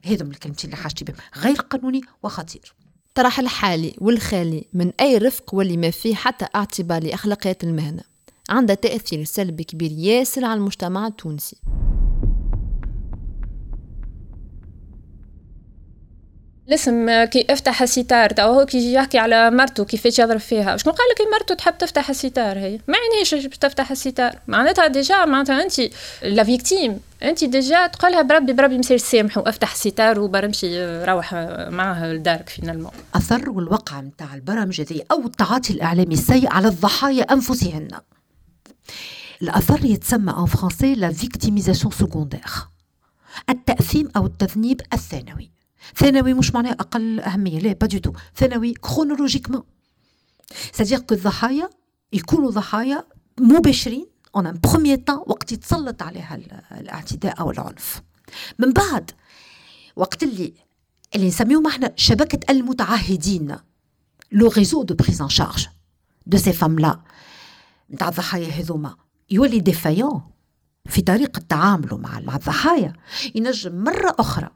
هذم 0.04 0.30
الكلمتين 0.30 0.70
اللي 0.70 0.82
حاجتي 0.82 1.04
بهم. 1.04 1.16
غير 1.36 1.56
قانوني 1.56 2.00
وخطير. 2.22 2.74
طرح 3.14 3.38
الحالي 3.38 3.94
والخالي 3.98 4.68
من 4.72 4.92
أي 5.00 5.18
رفق 5.18 5.54
واللي 5.54 5.76
ما 5.76 5.90
فيه 5.90 6.14
حتى 6.14 6.46
اعتبار 6.54 7.02
لأخلاقيات 7.02 7.64
المهنة. 7.64 8.02
عندها 8.48 8.76
تأثير 8.76 9.24
سلبي 9.24 9.64
كبير 9.64 9.92
ياسر 9.92 10.44
على 10.44 10.58
المجتمع 10.58 11.06
التونسي. 11.06 11.56
الاسم 16.68 17.24
كي 17.24 17.46
أفتح 17.50 17.82
الستار 17.82 18.30
تو 18.30 18.42
هو 18.42 18.66
كي 18.66 18.78
يجي 18.78 18.92
يحكي 18.92 19.18
على 19.18 19.50
مرته 19.50 19.84
كيفاش 19.84 20.18
يضرب 20.18 20.40
فيها. 20.40 20.76
شكون 20.76 20.92
قال 20.92 21.06
لك 21.10 21.32
مرته 21.32 21.54
تحب 21.54 21.78
تفتح 21.78 22.10
الستار 22.10 22.58
هي؟ 22.58 22.78
ما 22.88 22.96
يعنيش 22.98 23.34
باش 23.34 23.58
تفتح 23.58 23.90
الستار. 23.90 24.38
معناتها 24.46 24.86
déjà 24.86 25.24
معناتها 25.24 25.62
أنت 25.62 25.80
la 26.22 26.44
victime 26.44 27.00
أنت 27.22 27.44
déjà 27.44 27.86
تقولها 27.86 28.22
بربي 28.22 28.52
بربي 28.52 28.78
مسير 28.78 28.96
سامح 28.96 29.38
وأفتح 29.38 29.72
الستار 29.72 30.20
وبرمشي 30.20 31.04
روح 31.04 31.34
معها 31.68 32.12
لدارك 32.12 32.48
finalement 32.48 32.92
أثر 33.14 33.50
والوقع 33.50 34.00
نتاع 34.00 34.34
البرامج 34.34 34.80
هذه 34.80 35.02
أو 35.10 35.26
التعاطي 35.26 35.72
الإعلامي 35.72 36.14
السيء 36.14 36.48
على 36.52 36.68
الضحايا 36.68 37.22
أنفسهن. 37.22 37.88
الأثر 39.42 39.84
يتسمى 39.84 40.32
en 40.38 40.46
français 40.46 40.94
la 40.94 41.12
victimisation 41.12 41.92
secondaire 41.92 42.50
التأثيم 43.50 44.08
أو 44.16 44.26
التذنيب 44.26 44.80
الثانوي. 44.92 45.50
ثانوي 45.96 46.34
مش 46.34 46.54
معناه 46.54 46.72
أقل 46.72 47.20
أهمية 47.20 47.58
لا 47.58 47.72
pas 47.72 47.86
de 47.86 48.12
ثانوي 48.36 48.74
chronologiquement 48.74 49.62
c'est-à-dire 50.72 50.98
que 50.98 51.14
الضحايا 51.14 51.70
يكونوا 52.12 52.50
ضحايا 52.50 53.04
مباشرين 53.40 54.06
en 54.36 54.46
en 54.46 54.60
premier 54.64 54.98
temps 54.98 55.16
وقت 55.16 55.52
يتسلط 55.52 56.02
عليها 56.02 56.38
الاعتداء 56.72 57.40
أو 57.40 57.50
العنف. 57.50 58.02
من 58.58 58.72
بعد 58.72 59.10
وقت 59.96 60.22
اللي 60.22 60.54
اللي 61.14 61.28
نسميهم 61.28 61.66
إحنا 61.66 61.92
شبكة 61.96 62.52
المتعهدين 62.52 63.56
le 64.32 64.48
réseau 64.48 64.82
de 64.82 64.94
prise 64.94 65.22
en 65.22 65.28
charge 65.28 65.66
de 66.26 66.38
ces 66.38 66.52
femmes-là 66.52 67.00
نتاع 67.90 68.08
الضحايا 68.08 68.48
هذوما. 68.48 68.96
يولي 69.30 69.60
défaillant 69.60 70.22
في 70.88 71.00
طريقة 71.02 71.42
تعامله 71.48 71.96
مع 71.96 72.20
مع 72.20 72.36
الضحايا. 72.36 72.92
ينجم 73.34 73.84
مرة 73.84 74.16
أخرى 74.18 74.50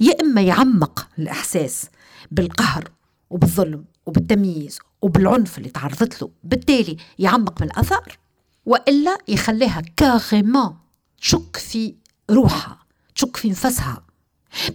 يا 0.00 0.20
إما 0.20 0.40
يعمق 0.42 1.08
الإحساس 1.18 1.86
بالقهر 2.30 2.90
وبالظلم 3.30 3.84
وبالتمييز 4.06 4.78
وبالعنف 5.02 5.58
اللي 5.58 5.68
تعرضت 5.68 6.22
له 6.22 6.30
بالتالي 6.44 6.96
يعمق 7.18 7.60
من 7.62 7.66
الأثار 7.66 8.18
وإلا 8.66 9.18
يخليها 9.28 9.82
carrément 9.96 10.76
تشك 11.20 11.56
في 11.56 11.94
روحها 12.30 12.78
تشك 13.14 13.36
في 13.36 13.50
نفسها 13.50 14.02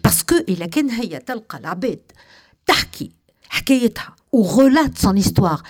parce 0.03 0.23
que 0.23 0.35
إلا 0.35 0.65
كان 0.65 0.89
هي 0.89 1.19
تلقى 1.19 1.57
العباد 1.57 2.11
تحكي 2.65 3.11
حكايتها 3.49 4.15
وغولات 4.31 4.97
son 4.97 5.17
histoire 5.17 5.61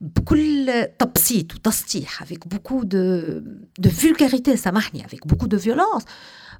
بكل 0.00 0.86
تبسيط 0.98 1.54
وتسطيح 1.54 2.22
avec 2.22 2.38
beaucoup 2.54 2.84
de 2.84 3.42
de 3.80 3.88
vulgarité 3.88 4.56
سامحني 4.56 5.04
avec 5.04 5.26
beaucoup 5.26 5.48
de 5.48 5.56
violence. 5.56 6.04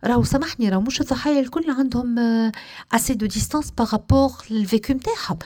راهو 0.05 0.24
سامحني 0.24 0.68
راهو 0.68 0.81
مش 0.81 1.01
الضحايا 1.01 1.40
الكل 1.40 1.70
عندهم 1.70 2.18
assez 2.92 3.14
de 3.14 3.26
distance 3.26 3.70
par 3.70 3.89
rapport 3.89 4.32
للـ 4.50 4.64
vécu 4.64 4.92
نتاعهم 4.92 5.38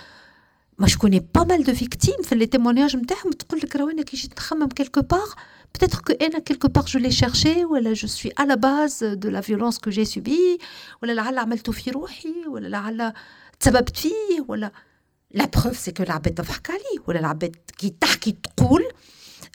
ما 0.79 0.87
شكون 0.87 1.19
pas 1.35 1.45
mal 1.45 1.65
de 1.65 1.75
victimes 1.75 2.23
في 2.23 2.35
les 2.35 2.47
témoignages 2.47 2.97
نتاعهم 2.97 3.31
تقول 3.31 3.61
لك 3.61 3.77
راهو 3.77 3.91
أنا 3.91 4.03
كي 4.03 4.17
جيت 4.17 4.39
نخمم 4.39 4.69
quelque 4.69 5.01
part 5.01 5.35
peut-être 5.79 6.01
que 6.01 6.23
أنا 6.23 6.39
quelque 6.39 6.69
part 6.69 6.87
je 6.87 6.99
l'ai 6.99 7.11
cherché 7.11 7.65
ولا 7.65 7.95
je 7.95 8.07
suis 8.07 8.33
à 8.37 8.47
la 8.47 8.57
base 8.57 9.03
de 9.03 9.29
la 9.29 9.41
violence 9.41 9.79
que 9.79 9.91
j'ai 9.91 10.05
subie 10.05 10.63
ولا 11.03 11.13
لعل 11.13 11.39
عملته 11.39 11.73
في 11.73 11.91
روحي 11.91 12.35
ولا 12.49 12.69
لعل 12.69 13.13
تسببت 13.61 13.97
فيه 13.97 14.45
ولا 14.49 14.73
la 15.35 15.49
preuve 15.57 15.79
c'est 15.79 15.93
que 15.93 16.03
العباد 16.03 16.35
تضحك 16.35 16.71
عليه 16.71 17.05
ولا 17.07 17.21
العباد 17.21 17.57
كي 17.79 17.95
تحكي 18.01 18.37
تقول 18.57 18.83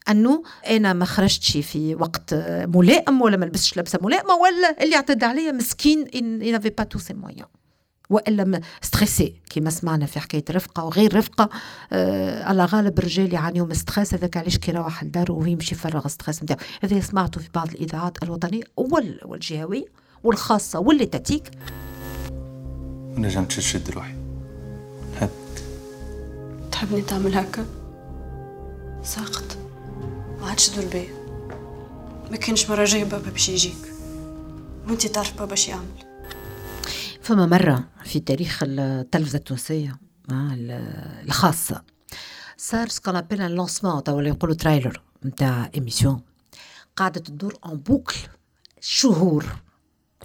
انه 0.09 0.43
أنا 0.69 0.93
ما 0.93 1.05
خرجتش 1.05 1.57
في 1.57 1.95
وقت 1.95 2.33
ملائم 2.67 3.21
ولا 3.21 3.37
ما 3.37 3.45
لبستش 3.45 3.77
لبسه 3.77 3.99
ملائمه 4.01 4.33
ولا 4.33 4.83
اللي 4.83 4.95
اعتدى 4.95 5.25
عليا 5.25 5.51
مسكين 5.51 6.07
il 6.15 6.51
n'avait 6.51 6.69
pas 6.69 6.83
tous 6.83 6.99
ses 6.99 7.13
moyens 7.13 7.45
والا 8.09 8.61
stressé 8.81 9.41
كما 9.49 9.69
سمعنا 9.69 10.05
في 10.05 10.19
حكايه 10.19 10.43
رفقه 10.51 10.83
وغير 10.83 11.17
رفقه 11.17 11.49
آه 11.91 12.43
على 12.43 12.65
غالب 12.65 12.99
الرجال 12.99 13.33
يعانيوا 13.33 13.67
من 13.67 13.73
stress 13.73 14.13
هذاك 14.13 14.37
علاش 14.37 14.57
كي 14.57 14.71
يروح 14.71 15.03
لداره 15.03 15.31
وهو 15.31 15.45
يمشي 15.45 15.75
يفرغ 15.75 16.07
stress 16.07 16.43
نتاعو 16.43 16.59
هذا 16.83 16.99
سمعته 16.99 17.41
في 17.41 17.49
بعض 17.55 17.69
الاذاعات 17.69 18.23
الوطنيه 18.23 18.63
والجهويه 19.25 19.85
والخاصه 20.23 20.79
واللي 20.79 21.05
تاتيك 21.05 21.51
نجمت 23.17 23.51
تشد 23.51 23.91
روحي 23.91 24.16
تحبني 26.77 27.01
تعمل 27.01 27.37
هكا؟ 27.37 27.65
ساقط. 29.03 29.57
ما 30.39 30.49
عادش 30.49 30.69
دور 30.69 30.85
بيا. 30.85 31.09
ما 32.31 32.37
كانش 32.37 32.69
مرة 32.69 32.85
جاية 32.85 33.03
بابا 33.03 33.29
باش 33.29 33.49
يجيك. 33.49 33.93
وأنت 34.87 35.07
تعرف 35.07 35.39
بابا 35.39 35.55
شي 35.55 35.71
يعمل. 35.71 36.21
فما 37.21 37.45
مرة 37.45 37.83
في 38.03 38.19
تاريخ 38.19 38.63
التلفزة 38.63 39.37
التونسية 39.37 39.99
الخاصة 41.25 41.83
صار 42.57 42.87
سكون 42.87 43.15
ابل 43.15 43.41
ان 43.41 43.51
لونسمون 43.51 44.01
ولا 44.09 44.29
يقولوا 44.29 44.55
ترايلر 44.55 45.01
نتاع 45.25 45.71
ايميسيون 45.75 46.21
قاعدة 46.95 47.21
تدور 47.21 47.57
ان 47.65 47.77
بوكل 47.77 48.15
شهور 48.81 49.45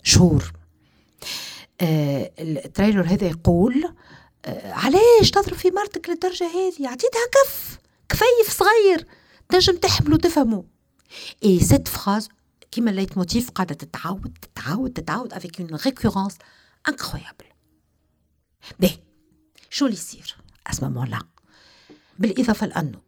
شهور. 0.03 0.53
آه 1.81 2.33
ال 2.39 2.47
trailer 2.47 3.07
هذا 3.07 3.27
يقول 3.27 3.85
آه 3.85 3.95
علاش 4.47 5.31
تضرب 5.31 5.55
في 5.55 5.71
مرتك 5.71 6.09
للدرجة 6.09 6.47
هذه؟ 6.47 6.89
عطيتها 6.89 7.27
كف 7.33 7.79
كفيف 8.09 8.59
صغير. 8.59 9.07
تنجم 9.49 9.77
تحملوا 9.77 10.19
تفهموا 10.19 10.63
et 11.45 11.61
cette 11.61 11.89
phrase 11.89 12.29
كيما 12.71 12.91
ال 12.91 13.19
leitmotiv 13.19 13.51
قاعدة 13.51 13.75
تتعاود 13.75 14.39
تتعاود 14.43 14.93
تتعاود 14.93 15.33
avec 15.33 15.61
une 15.61 15.75
récurrence 15.75 16.37
incroyable 16.89 17.47
باهي 18.81 18.99
شو 19.71 19.87
اللي 19.87 19.97
يصير 19.97 20.37
اسما 20.67 21.07
لا 21.11 21.23
بالإضافة 22.19 22.67
لأنه 22.67 22.99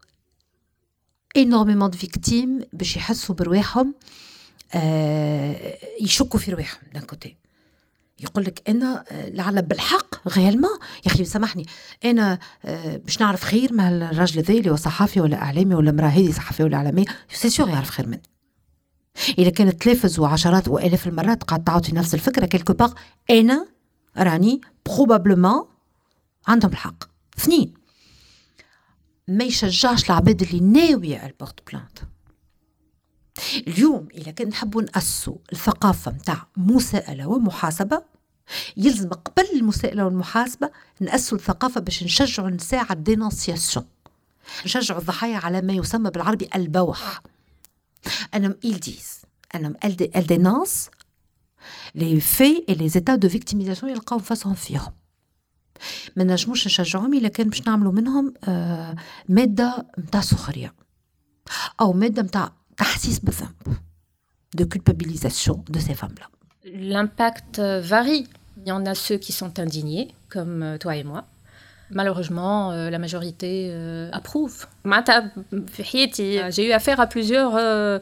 énormément 1.36 1.90
de 1.90 1.98
victimes 1.98 2.60
باش 2.72 2.96
يحسوا 2.96 3.34
برواحهم 3.34 3.94
آه 4.74 5.78
يشكوا 6.00 6.40
في 6.40 6.50
رواحهم 6.50 6.82
d'un 6.94 7.02
côté 7.02 7.36
يقول 8.20 8.44
لك 8.44 8.62
أنا 8.68 9.04
لعل 9.10 9.62
بالحق 9.62 10.28
غيالما 10.28 10.68
يا 11.06 11.12
أخي 11.12 11.24
سامحني. 11.24 11.66
أنا 12.04 12.38
باش 13.04 13.20
نعرف 13.20 13.44
خير 13.44 13.72
مع 13.72 13.88
الراجل 13.88 14.42
ذي 14.42 14.58
اللي 14.58 14.70
هو 14.70 14.76
صحافي 14.76 15.20
ولا 15.20 15.42
إعلامي 15.42 15.74
ولا 15.74 15.90
امراه 15.90 16.08
هذه 16.08 16.32
صحفيه 16.32 16.64
ولا 16.64 16.76
إعلامية 16.76 17.04
سي 17.32 17.50
سيغ 17.50 17.68
يعرف 17.68 17.90
خير 17.90 18.06
مني 18.06 18.22
اذا 19.38 19.50
كانت 19.50 19.82
تلافز 19.82 20.18
وعشرات 20.18 20.68
وآلاف 20.68 21.06
المرات 21.06 21.42
قاعد 21.42 21.64
تعطي 21.64 21.92
نفس 21.92 22.14
الفكرة 22.14 22.46
quelque 22.46 22.72
part 22.72 22.92
أنا 23.30 23.66
راني 24.16 24.60
probablement 24.86 25.64
عندهم 26.46 26.70
الحق. 26.72 27.04
اثنين 27.38 27.74
ما 29.28 29.44
يشجعش 29.44 30.10
العباد 30.10 30.42
اللي 30.42 30.60
ناوية 30.60 31.26
ال 31.26 31.33
porter 31.33 31.70
plainte 31.70 31.98
اليوم 33.66 34.08
إذا 34.14 34.30
كان 34.30 34.48
نحبوا 34.48 34.82
نأسسوا 34.82 35.36
الثقافة 35.52 36.12
متاع 36.12 36.46
مساءلة 36.56 37.26
ومحاسبة 37.26 38.02
يلزم 38.76 39.08
قبل 39.08 39.46
المساءلة 39.54 40.04
والمحاسبة 40.04 40.70
نأسسوا 41.00 41.38
الثقافة 41.38 41.80
باش 41.80 42.02
نشجعوا 42.02 42.56
على 42.72 42.90
الدينونسياسيون 42.90 43.86
نشجعوا 44.64 45.00
الضحايا 45.00 45.36
على 45.36 45.62
ما 45.62 45.72
يسمى 45.72 46.10
بالعربي 46.10 46.48
البوح. 46.54 47.22
أنا 48.34 48.54
إلديز 48.64 49.18
أنا 49.54 49.74
ال 49.84 50.26
dénonce 50.26 50.90
les 51.94 52.20
faits 52.20 52.64
et 52.68 52.74
les 52.74 52.98
états 52.98 53.16
de 53.16 53.28
victimisation 53.28 53.84
يلقاو 53.84 54.18
فاسهم 54.18 54.54
فيهم. 54.54 54.92
ما 56.16 56.24
نجموش 56.24 56.66
نشجعهم 56.66 57.14
إلا 57.14 57.28
كان 57.28 57.48
باش 57.48 57.66
نعملوا 57.66 57.92
منهم 57.92 58.34
آه 58.44 58.96
مادة 59.28 59.86
نتاع 59.98 60.20
سخرية 60.20 60.74
أو 61.80 61.92
مادة 61.92 62.22
بالذنب 62.22 62.52
de 64.55 64.63
culpabilisation 64.63 65.63
de 65.69 65.79
ces 65.79 65.93
femmes-là. 65.93 66.27
L'impact 66.93 67.59
varie. 67.59 68.27
Il 68.61 68.69
y 68.69 68.71
en 68.71 68.85
a 68.85 68.95
ceux 68.95 69.17
qui 69.17 69.31
sont 69.31 69.57
indignés, 69.59 70.09
comme 70.29 70.63
euh, 70.63 70.77
toi 70.77 70.95
et 70.95 71.03
moi. 71.03 71.23
Malheureusement, 71.91 72.71
euh, 72.71 72.89
la 72.89 72.99
majorité 72.99 73.69
euh, 73.71 74.09
approuve. 74.11 74.65
في 75.67 75.83
حياتي 75.83 76.51
j'ai 76.51 76.67
eu 76.67 76.71
affaire 76.71 76.99
à 76.99 77.07
plusieurs 77.07 77.53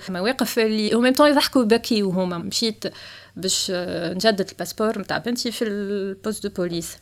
مواقف 0.09 0.59
اللي 0.59 0.91
au 0.91 1.01
même 1.01 1.15
temps 1.15 1.25
يضحكوا 1.25 1.63
بكي 1.63 2.03
وهما 2.03 2.37
مشيت 2.37 2.83
باش 3.35 3.71
نجدد 4.15 4.49
الباسبور 4.49 4.99
نتاع 4.99 5.17
بنتي 5.17 5.51
في 5.51 5.65
البوست 5.65 6.47
دو 6.47 6.53
بوليس 6.53 6.97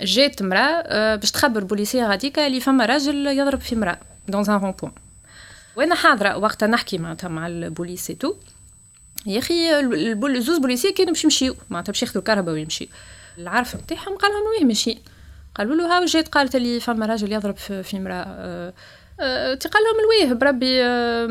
جات 0.00 0.42
امراه 0.42 1.16
باش 1.16 1.30
تخبر 1.30 1.64
بوليسيه 1.64 2.08
غاديكا 2.08 2.46
اللي 2.46 2.60
فما 2.60 2.86
راجل 2.86 3.26
يضرب 3.26 3.60
في 3.60 3.74
امراه 3.74 3.98
دون 4.28 4.50
ان 4.50 4.60
رون 4.60 4.72
بوان 4.72 4.92
وأنا 5.75 5.95
حاضرة 5.95 6.37
وقتها 6.37 6.67
نحكي 6.67 6.97
معناتها 6.97 7.27
مع 7.27 7.47
البوليس 7.47 8.07
تو 8.07 8.35
يا 9.25 9.39
أخي 9.39 9.79
الزوز 10.25 10.57
بوليسية 10.57 10.93
كانوا 10.93 11.11
باش 11.13 11.23
يمشيو 11.23 11.55
معناتها 11.69 11.91
باش 11.91 12.01
ياخذوا 12.01 12.21
الكهرباء 12.21 12.53
ويمشيو. 12.53 12.87
العرف 13.37 13.75
نتاعهم 13.75 14.17
قال 14.17 14.31
لهم 14.31 14.41
وين 14.57 14.67
ماشيين 14.67 14.99
قالوا 15.55 15.75
له 15.75 15.97
هاو 15.97 16.05
جات؟ 16.05 16.27
قالت 16.27 16.55
لي 16.55 16.79
فما 16.79 17.05
راجل 17.05 17.31
يضرب 17.31 17.55
في 17.57 17.97
امرأة. 17.97 18.25
أه 18.27 18.73
أه 19.19 19.55
قال 19.55 19.83
لهم 19.83 19.99
الويه 19.99 20.33
بربي 20.33 20.83
أه 20.83 21.27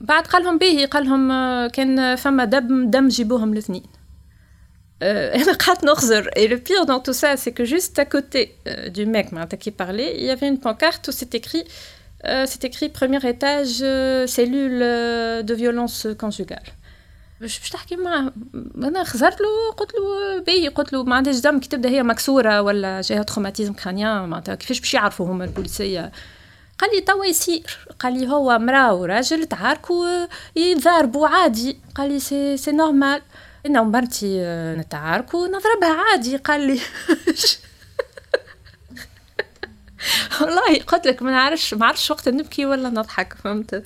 بعد 0.00 0.26
قال 0.26 0.44
لهم 0.44 0.58
باهي 0.58 0.84
قال 0.84 1.04
لهم 1.04 1.28
كان 1.66 2.16
فما 2.16 2.44
دم 2.44 2.90
دم 2.90 3.08
جيبوهم 3.08 3.52
الاثنين. 3.52 3.82
أنا 5.02 5.52
قعدت 5.52 5.84
نخزر. 5.84 6.30
Et 6.36 6.48
le 6.48 6.58
pire 6.58 6.86
dans 6.86 7.00
tout 7.00 7.14
ça 7.14 7.36
c'est 7.36 7.52
que 7.52 7.64
juste 7.64 7.98
à 7.98 8.04
côté 8.04 8.54
du 8.88 9.06
mec 9.06 9.28
qui 9.58 9.70
parlait 9.70 10.14
il 10.18 10.24
y 10.24 10.30
avait 10.30 10.48
une 10.48 10.60
pancarte 10.60 11.08
où 11.08 11.12
c'est 12.24 12.64
écrit 12.64 12.88
premier 12.88 13.22
étage 13.32 13.78
cellule 14.26 14.80
de 15.48 15.54
violence 15.54 16.06
conjugale. 16.18 16.68
باش 17.40 17.70
تحكي 17.70 17.96
معاه 17.96 18.32
أنا 18.76 19.04
خزرت 19.04 19.40
له 19.40 19.72
قلت 19.76 19.90
له 19.94 20.38
باهي 20.40 20.68
قلت 20.68 20.92
له 20.92 21.04
ما 21.04 21.16
عندهاش 21.16 21.40
دم 21.40 21.60
كي 21.60 21.68
تبدا 21.68 21.88
هي 21.88 22.02
مكسوره 22.02 22.62
ولا 22.62 23.00
جاها 23.00 23.22
تروماتيزم 23.22 23.72
كرانيان 23.72 24.28
معناتها 24.28 24.54
كيفاش 24.54 24.80
باش 24.80 24.94
يعرفوا 24.94 25.26
هما 25.26 25.44
البوليسيه 25.44 26.12
قال 26.78 26.90
لي 26.94 27.00
توا 27.00 27.24
يصير 27.24 27.78
قال 27.98 28.20
لي 28.20 28.28
هو 28.28 28.58
مراه 28.58 28.94
وراجل 28.94 29.44
تعاركوا 29.44 30.26
يتضاربوا 30.56 31.28
عادي 31.28 31.78
قال 31.94 32.12
لي 32.12 32.20
c'est 32.20 32.56
c'est 32.56 32.72
normal 32.72 33.22
أنا 33.66 33.80
ومرتي 33.80 34.42
نتعاركوا 34.78 35.46
نضربها 35.46 35.96
عادي 36.10 36.36
قال 36.36 36.60
لي 36.60 36.80
والله 40.40 40.80
قلت 40.86 41.22
ما 41.22 41.30
نعرفش 41.30 41.74
ما 41.74 41.86
عرفش 41.86 42.10
وقت 42.10 42.28
نبكي 42.28 42.66
ولا 42.66 42.88
نضحك 42.88 43.34
فهمت؟ 43.44 43.82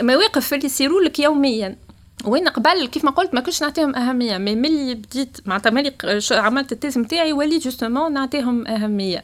مواقف 0.00 0.54
اللي 0.54 0.66
يصيروا 0.66 1.02
لك 1.02 1.18
يوميا. 1.18 1.76
وين 2.24 2.48
قبل 2.48 2.86
كيف 2.86 3.04
ما 3.04 3.10
قلت 3.10 3.34
ما 3.34 3.40
كنتش 3.40 3.62
نعطيهم 3.62 3.96
أهمية 3.96 4.38
mais 4.38 4.54
ملي 4.54 4.94
بديت 4.94 5.38
معناتها 5.46 5.70
ملي 5.70 5.94
عملت 6.30 6.72
ال 6.72 6.76
thèse 6.76 6.98
نتاعي 6.98 7.32
وليت 7.32 7.64
justement 7.64 8.12
نعطيهم 8.12 8.66
أهمية. 8.66 9.22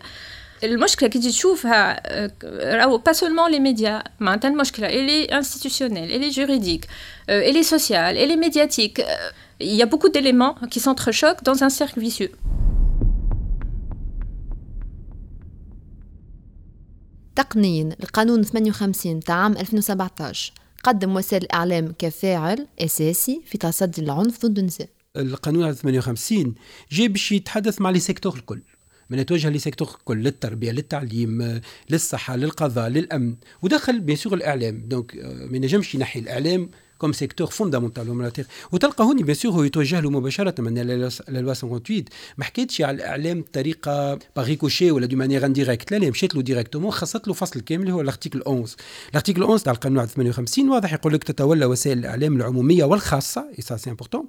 المشكلة 0.65 1.09
كي 1.09 1.19
تجي 1.19 1.31
تشوفها 1.31 2.03
راهو 2.77 2.99
pas 2.99 3.13
seulement 3.13 3.51
les 3.51 3.61
médias 3.61 4.03
معناتها 4.21 4.49
المشكلة 4.49 4.87
الي 4.87 5.25
انستيتيوشنيل 5.25 6.13
الي 6.13 6.29
جوريديك 6.29 6.87
الي 7.29 7.63
سوسيال 7.63 8.19
الي 8.19 8.37
ميدياتيك 8.37 9.07
il 9.63 9.77
y 9.77 9.83
a 9.83 9.87
beaucoup 9.87 10.09
d'éléments 10.09 10.55
qui 10.71 10.81
s'entrechoquent 10.81 11.43
dans 11.45 11.63
un 11.63 11.69
cercle 11.69 12.01
vicieux. 12.01 12.33
تقنيا 17.37 17.97
القانون 18.03 18.43
58 18.43 19.21
تاع 19.21 19.35
عام 19.35 19.53
2017 19.53 20.53
قدم 20.85 21.17
وسائل 21.17 21.43
الإعلام 21.43 21.95
كفاعل 21.99 22.67
أساسي 22.79 23.43
في 23.47 23.59
تصدي 23.59 24.03
العنف 24.03 24.47
ضد 24.47 24.59
النساء 24.59 24.89
القانون 25.17 25.73
58 25.73 26.55
جاي 26.91 27.09
باش 27.09 27.33
يتحدث 27.33 27.81
مع 27.81 27.91
les 27.91 28.01
secteurs 28.01 28.37
الكل. 28.37 28.63
من 29.11 29.19
يتوجه 29.19 29.49
ل 29.51 29.55
secteurs 29.55 29.89
الكل 29.89 30.19
للتربية 30.19 30.73
للتعليم 30.73 31.61
للصحة 31.91 32.37
للقضاء 32.37 32.89
للأمن. 32.89 33.37
ودخل 33.63 34.01
بيان 34.01 34.19
الإعلام. 34.27 34.85
donc 34.89 35.15
ما 35.51 35.57
ينجمش 35.57 35.95
ينحي 35.95 36.21
الإعلام 36.21 36.71
comme 37.01 37.13
secteur 37.13 37.47
fondamental 37.47 38.11
ومناطق 38.11 38.45
وتلقى 38.73 39.05
هوني 39.05 39.23
bien 39.23 39.37
sûr 39.37 39.53
هو 39.53 39.63
يتوجه 39.63 40.01
له 40.01 40.11
مباشره 40.11 40.55
من 40.59 40.75
la 40.75 41.09
loi 41.29 41.55
58 41.55 42.05
ما 42.39 42.45
حكيتش 42.45 42.83
على 42.83 42.97
الاعلام 42.97 43.41
بطريقه 43.41 44.19
par 44.37 44.52
ricochet 44.52 44.91
ولا 44.91 45.07
de 45.07 45.17
manière 45.17 45.47
indirecte 45.47 45.93
لا 45.93 45.97
لا 45.97 46.11
مشيت 46.11 46.35
له 46.35 46.43
directement 46.43 46.91
خصت 46.91 47.29
له 47.29 47.35
فصل 47.35 47.61
كامل 47.61 47.91
هو 47.91 48.01
ال 48.01 48.06
article 48.06 48.43
11 48.43 48.77
ال 49.11 49.15
article 49.15 49.43
11 49.43 49.65
تاع 49.65 49.73
القانون 49.73 50.07
58 50.07 50.69
واضح 50.69 50.93
يقول 50.93 51.13
لك 51.13 51.25
تتولى 51.25 51.67
وسائل 51.67 51.99
الاعلام 51.99 52.37
العموميه 52.37 52.85
والخاصه 52.85 53.45
et 53.59 53.63
ça 53.63 53.77
c'est 53.77 53.91
important 53.91 54.27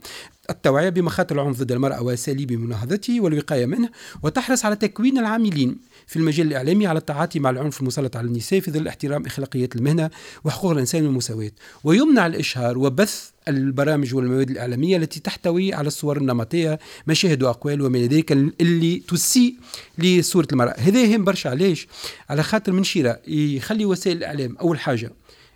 التوعيه 0.49 0.89
بمخاطر 0.89 1.35
العنف 1.35 1.59
ضد 1.59 1.71
المراه 1.71 2.03
واساليب 2.03 2.51
مناهضته 2.51 3.21
والوقايه 3.21 3.65
منه 3.65 3.89
وتحرص 4.23 4.65
على 4.65 4.75
تكوين 4.75 5.17
العاملين 5.17 5.77
في 6.11 6.17
المجال 6.17 6.47
الإعلامي 6.47 6.87
على 6.87 6.99
التعاطي 6.99 7.39
مع 7.39 7.49
العنف 7.49 7.81
المسلط 7.81 8.15
على 8.15 8.27
النساء 8.27 8.59
في 8.59 8.71
ظل 8.71 8.87
احترام 8.87 9.25
أخلاقيات 9.25 9.75
المهنة 9.75 10.09
وحقوق 10.43 10.71
الإنسان 10.71 11.05
والمساواة. 11.05 11.51
ويمنع 11.83 12.27
الإشهار 12.27 12.77
وبث 12.77 13.29
البرامج 13.47 14.15
والمواد 14.15 14.49
الإعلامية 14.49 14.97
التي 14.97 15.19
تحتوي 15.19 15.73
على 15.73 15.87
الصور 15.87 16.17
النمطية 16.17 16.79
مشاهد 17.07 17.43
وأقوال 17.43 17.81
وما 17.81 17.99
ذلك 17.99 18.31
اللي 18.31 18.99
تسيء 18.99 19.55
لصورة 19.97 20.47
المرأة. 20.51 20.75
هذا 20.77 21.03
يهم 21.03 21.23
برشا 21.23 21.49
علاش؟ 21.49 21.87
على 22.29 22.43
خاطر 22.43 22.71
من 22.71 22.83
شيرة 22.83 23.19
يخلي 23.27 23.85
وسائل 23.85 24.17
الإعلام 24.17 24.57
أول 24.57 24.79
حاجة 24.79 25.11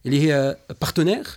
اللي 0.06 0.22
هي 0.22 0.58
partenaire 0.82 1.28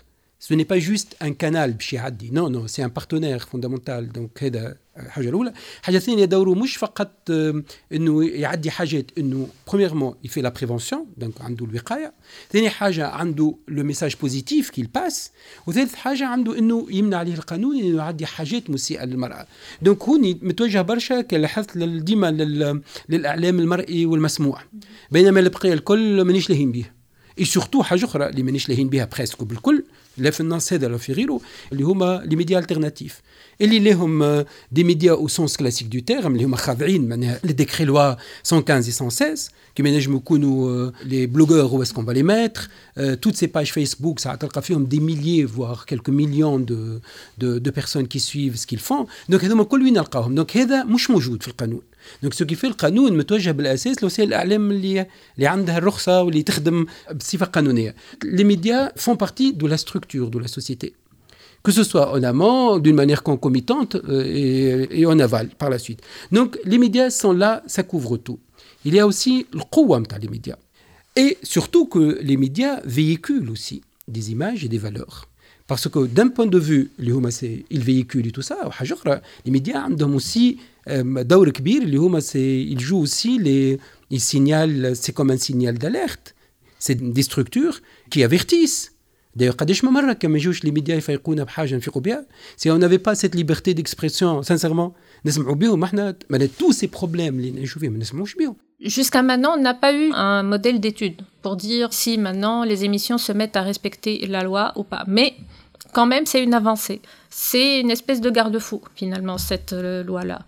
ce 0.41 0.55
n'est 0.55 0.65
pas 0.65 0.79
juste 0.79 1.17
un 1.21 1.33
canal 1.33 1.71
باش 1.71 1.93
يعدي. 1.93 2.31
non 2.31 2.49
non 2.49 2.67
c'est 2.67 2.85
un 2.85 2.89
partenaire 2.89 3.39
fondamental 3.39 4.13
donc 4.13 4.43
هذا 4.43 4.77
الحاجة 5.07 5.29
الأولى. 5.29 5.53
الحاجة 5.81 5.97
الثانية 5.97 6.25
دوره 6.25 6.55
مش 6.55 6.77
فقط 6.77 7.31
إنه 7.93 8.25
يعدي 8.25 8.71
حاجات 8.71 9.11
إنه 9.19 9.49
premièrement 9.69 10.15
يفي 10.25 10.41
la 10.41 10.49
prévention 10.49 11.07
donc 11.17 11.41
عنده 11.41 11.67
الوقاية. 11.67 12.13
ثاني 12.53 12.71
حاجة 12.71 13.07
عنده 13.07 13.55
le 13.69 13.85
message 13.85 14.15
positif 14.21 14.71
qu'il 14.71 14.87
passe 14.87 15.31
وثالث 15.67 15.95
حاجة 15.95 16.27
عنده 16.27 16.59
إنه 16.59 16.87
يمنع 16.91 17.17
عليه 17.17 17.35
القانون 17.35 17.77
إنه 17.77 17.99
يعدي 17.99 18.27
حاجات 18.27 18.71
مسيئة 18.71 19.05
للمرأة. 19.05 19.47
donc 19.83 20.03
هوني 20.03 20.39
متوجه 20.43 20.83
برشا 20.83 21.21
كلاحظت 21.21 21.79
ديما 21.79 22.31
للإعلام 23.09 23.59
المرئي 23.59 24.07
والمسموع. 24.07 24.63
بينما 25.11 25.41
البقية 25.41 25.73
الكل 25.73 26.23
مانيش 26.23 26.51
لاهين 26.51 26.73
به 26.73 26.85
اي 27.39 27.45
سورتو 27.45 27.83
حاجة 27.83 28.05
أخرى 28.05 28.29
اللي 28.29 28.43
مانيش 28.43 28.69
لاهين 28.69 28.89
بها 28.89 29.09
بريسك 29.17 29.45
بالكل 29.45 29.85
لا 30.19 30.31
في 30.31 30.41
النص 30.41 30.73
هذا 30.73 30.89
لا 30.89 30.97
في 30.97 31.13
غيره 31.13 31.41
اللي 31.73 31.83
هما 31.83 32.23
لي 32.27 32.37
ميديا 32.37 32.59
ألترناتيف. 32.59 33.21
اللي 33.61 33.79
لهم 33.79 34.45
دي 34.73 34.85
ميديا 34.85 35.13
أو 35.13 35.29
سونس 35.29 35.57
كلاسيك 35.57 35.89
دو 35.89 35.99
تيرم 35.99 36.33
اللي 36.35 36.45
هما 36.45 36.57
خاضعين 36.57 37.09
معناها 37.09 37.41
لي 37.45 37.53
ديكري 37.53 37.85
لوا 37.85 38.15
115 38.53 39.03
و 39.03 39.07
116 39.07 39.51
كيما 39.75 39.89
ينجموا 39.89 40.19
يكونوا 40.19 40.91
لي 41.05 41.27
بلوغور 41.27 41.61
أو 41.61 41.83
اسكون 41.83 42.05
با 42.05 42.13
لي 42.13 42.23
ميتر 42.23 42.69
توت 42.97 43.35
سي 43.35 43.47
باج 43.47 43.67
فيسبوك 43.67 44.19
ساعات 44.19 44.43
تلقى 44.43 44.63
فيهم 44.63 44.85
دي 44.85 45.01
ميليي 45.01 45.47
فوار 45.47 45.85
كيلكو 45.87 46.13
مليون 46.13 46.65
دو 46.65 46.99
دو 47.39 47.59
دو 47.59 47.71
بيرسون 47.71 48.07
كي 48.07 48.19
سويف 48.19 48.59
سكيل 48.59 48.79
فون 48.79 49.07
دونك 49.29 49.45
هذوما 49.45 49.65
كل 49.65 49.83
وين 49.83 49.93
نلقاهم 49.93 50.35
دونك 50.35 50.57
هذا 50.57 50.85
مش 50.85 51.11
موجود 51.11 51.43
في 51.43 51.49
القانون. 51.49 51.83
دونك 52.22 52.34
سو 52.34 52.46
كيفي 52.46 52.68
القانون 52.68 53.18
متوجه 53.18 53.52
بالاساس 53.52 54.04
لوسائل 54.04 54.28
الاعلام 54.28 54.72
اللي 54.72 55.08
اللي 55.36 55.48
عندها 55.48 55.78
الرخصه 55.78 56.22
واللي 56.22 56.44
تخدم 56.44 56.86
بصفه 57.16 57.46
قانونيه 57.46 57.96
لي 58.24 58.44
ميديا 58.44 58.92
فون 58.96 59.16
بارتي 59.16 59.52
دو 59.52 59.68
لا 59.68 59.76
ستركتور 59.76 60.28
دو 60.28 60.40
لا 60.40 60.48
سوسيتي 60.48 60.94
que 61.66 61.72
ce 61.72 61.84
soit 61.84 62.12
en 62.12 62.22
amont, 62.24 62.78
d'une 62.78 62.98
manière 63.04 63.24
concomitante 63.24 63.96
et, 64.10 65.00
et, 65.00 65.06
en 65.06 65.18
aval 65.18 65.48
par 65.62 65.70
la 65.70 65.80
suite. 65.80 66.02
Donc 66.32 66.60
les 66.66 66.78
médias 66.78 67.10
sont 67.10 67.32
là, 67.32 67.64
ça 67.68 67.84
couvre 67.84 68.18
tout. 68.18 68.40
Il 68.86 68.94
y 68.94 69.00
a 69.00 69.08
aussi 69.08 69.48
le 69.54 69.62
qouam 69.72 70.04
les 70.22 70.28
médias. 70.28 70.58
Et 71.16 71.38
surtout 71.42 71.86
que 71.86 72.20
les 72.22 72.38
médias 72.38 72.82
véhiculent 72.84 73.50
aussi 73.50 73.82
des 74.08 74.32
images 74.32 74.66
et 74.66 74.68
des 74.68 74.78
valeurs. 74.78 75.27
Parce 75.71 75.87
que 75.93 76.01
d'un 76.17 76.29
point 76.37 76.51
de 76.57 76.61
vue, 76.69 76.85
ils 76.99 77.85
véhiculent 77.91 78.29
et 78.31 78.35
tout 78.39 78.47
ça, 78.51 78.57
les 79.45 79.53
médias 79.57 79.87
ont 79.89 80.15
aussi 80.15 80.59
دور 81.07 81.51
كبير 81.51 81.83
اللي 81.83 81.97
هما 81.97 82.21
ils 82.21 82.81
jouent 82.81 83.03
aussi 83.07 83.39
les 83.39 83.79
ils 84.11 84.21
signalent 84.21 84.93
c'est 84.95 85.13
comme 85.13 85.31
un 85.31 85.37
signal 85.37 85.77
d'alerte. 85.79 86.35
C'est 86.79 86.95
des 86.95 87.23
structures 87.23 87.81
qui 88.11 88.25
avertissent. 88.25 88.91
دايو 89.37 89.53
قداش 89.53 89.85
من 89.85 89.91
مره 89.91 90.13
كما 90.13 90.39
يجوش 90.39 90.65
لي 90.65 90.71
ميديا 90.71 90.97
يفيقونا 90.97 91.45
بحاجه 91.45 91.77
نفيقوا 91.77 92.03
بها 92.03 92.27
سي 92.57 92.71
اون 92.71 92.85
افي 92.85 92.97
با 92.97 93.15
سيت 93.15 93.37
ليبرتي 93.37 93.73
ديكسبرسيون 93.73 94.43
سانسيرمون 94.43 94.93
نسمعوا 95.27 95.55
بهم 95.55 95.85
إحنا 95.85 96.17
معناتها 96.31 96.55
تو 96.59 96.73
سي 96.73 96.87
بروبليم 96.87 97.39
اللي 97.39 97.51
نعيشوا 97.51 97.81
فيهم 97.81 97.93
ما 97.93 97.99
نسمعوش 97.99 98.35
بهم 98.35 98.57
Jusqu'à 98.81 99.23
maintenant, 99.23 99.55
on 99.57 99.61
n'a 99.61 99.75
pas 99.75 99.93
eu 99.93 100.13
un 100.13 100.45
modèle 100.45 100.79
d'étude 100.79 101.23
pour 101.43 101.57
dire 101.57 101.93
si 101.93 102.17
maintenant 102.17 102.63
les 102.63 102.85
émissions 102.85 103.19
se 103.19 103.33
mettent 103.33 103.57
à 103.57 103.63
respecter 103.63 104.25
la 104.29 104.45
loi 104.45 104.73
ou 104.77 104.85
pas. 104.85 105.03
Mais 105.09 105.35
quand 105.93 106.07
même, 106.07 106.27
c'est 106.27 106.43
une 106.43 106.55
avancée. 106.55 107.03
C'est 107.29 107.81
une 107.81 107.91
espèce 107.91 108.21
de 108.21 108.31
garde-fou, 108.31 108.81
finalement, 108.95 109.37
cette 109.37 109.73
euh, 109.73 110.05
loi-là. 110.05 110.41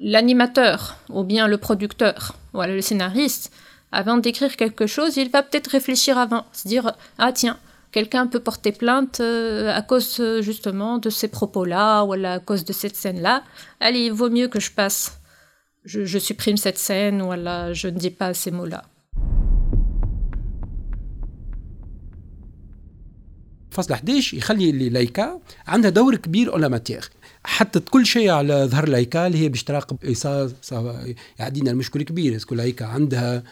L'animateur, 0.00 0.96
ou 1.10 1.22
bien 1.22 1.46
le 1.46 1.58
producteur, 1.58 2.34
voilà, 2.52 2.74
le 2.74 2.80
scénariste, 2.80 3.52
avant 3.92 4.16
d'écrire 4.16 4.56
quelque 4.56 4.86
chose, 4.86 5.16
il 5.16 5.30
va 5.30 5.44
peut-être 5.44 5.68
réfléchir 5.68 6.18
avant, 6.18 6.44
se 6.52 6.66
dire 6.66 6.92
Ah, 7.18 7.32
tiens, 7.32 7.56
quelqu'un 7.92 8.26
peut 8.26 8.40
porter 8.40 8.72
plainte 8.72 9.20
euh, 9.20 9.72
à 9.72 9.82
cause 9.82 10.16
euh, 10.18 10.42
justement 10.42 10.98
de 10.98 11.08
ces 11.08 11.28
propos-là 11.28 12.02
ou 12.02 12.14
à 12.14 12.40
cause 12.40 12.64
de 12.64 12.72
cette 12.72 12.96
scène-là. 12.96 13.42
Allez, 13.78 14.06
il 14.06 14.12
vaut 14.12 14.28
mieux 14.28 14.48
que 14.48 14.60
je 14.60 14.72
passe. 14.72 15.20
Je, 15.86 16.04
je 16.04 16.18
supprime 16.18 16.56
cette 16.56 16.78
scène 16.78 17.22
ou 17.22 17.32
là, 17.32 17.72
je 17.72 17.86
ne 17.86 17.98
dis 17.98 18.10
pas 18.10 18.34
ces 18.34 18.50
mots-là. 18.50 18.82
فصل 23.70 23.94
11 23.94 24.34
يخلي 24.34 24.70
اللي 24.70 24.88
la 24.88 25.03
HAICA 25.03 25.40
عندها 25.66 25.90
دور 25.90 26.16
كبير 26.16 26.52
en 26.52 26.66
matière 26.66 27.06
حطت 27.44 27.88
كل 27.88 28.06
شيء 28.06 28.30
على 28.30 28.64
ظهر 28.64 28.88
la 28.88 28.99
HAICA 28.99 29.26
اللي 29.26 29.38
هي 29.38 29.48
باش 29.48 29.64
تراقب 29.64 29.96
صا 30.12 31.14
يعدينا 31.38 31.70
المشكل 31.70 32.02
كبير 32.02 32.36
est-ce 32.36 32.48
que 32.48 32.54
la 32.54 32.63
HAICA 32.63 32.86
عندها 32.86 33.42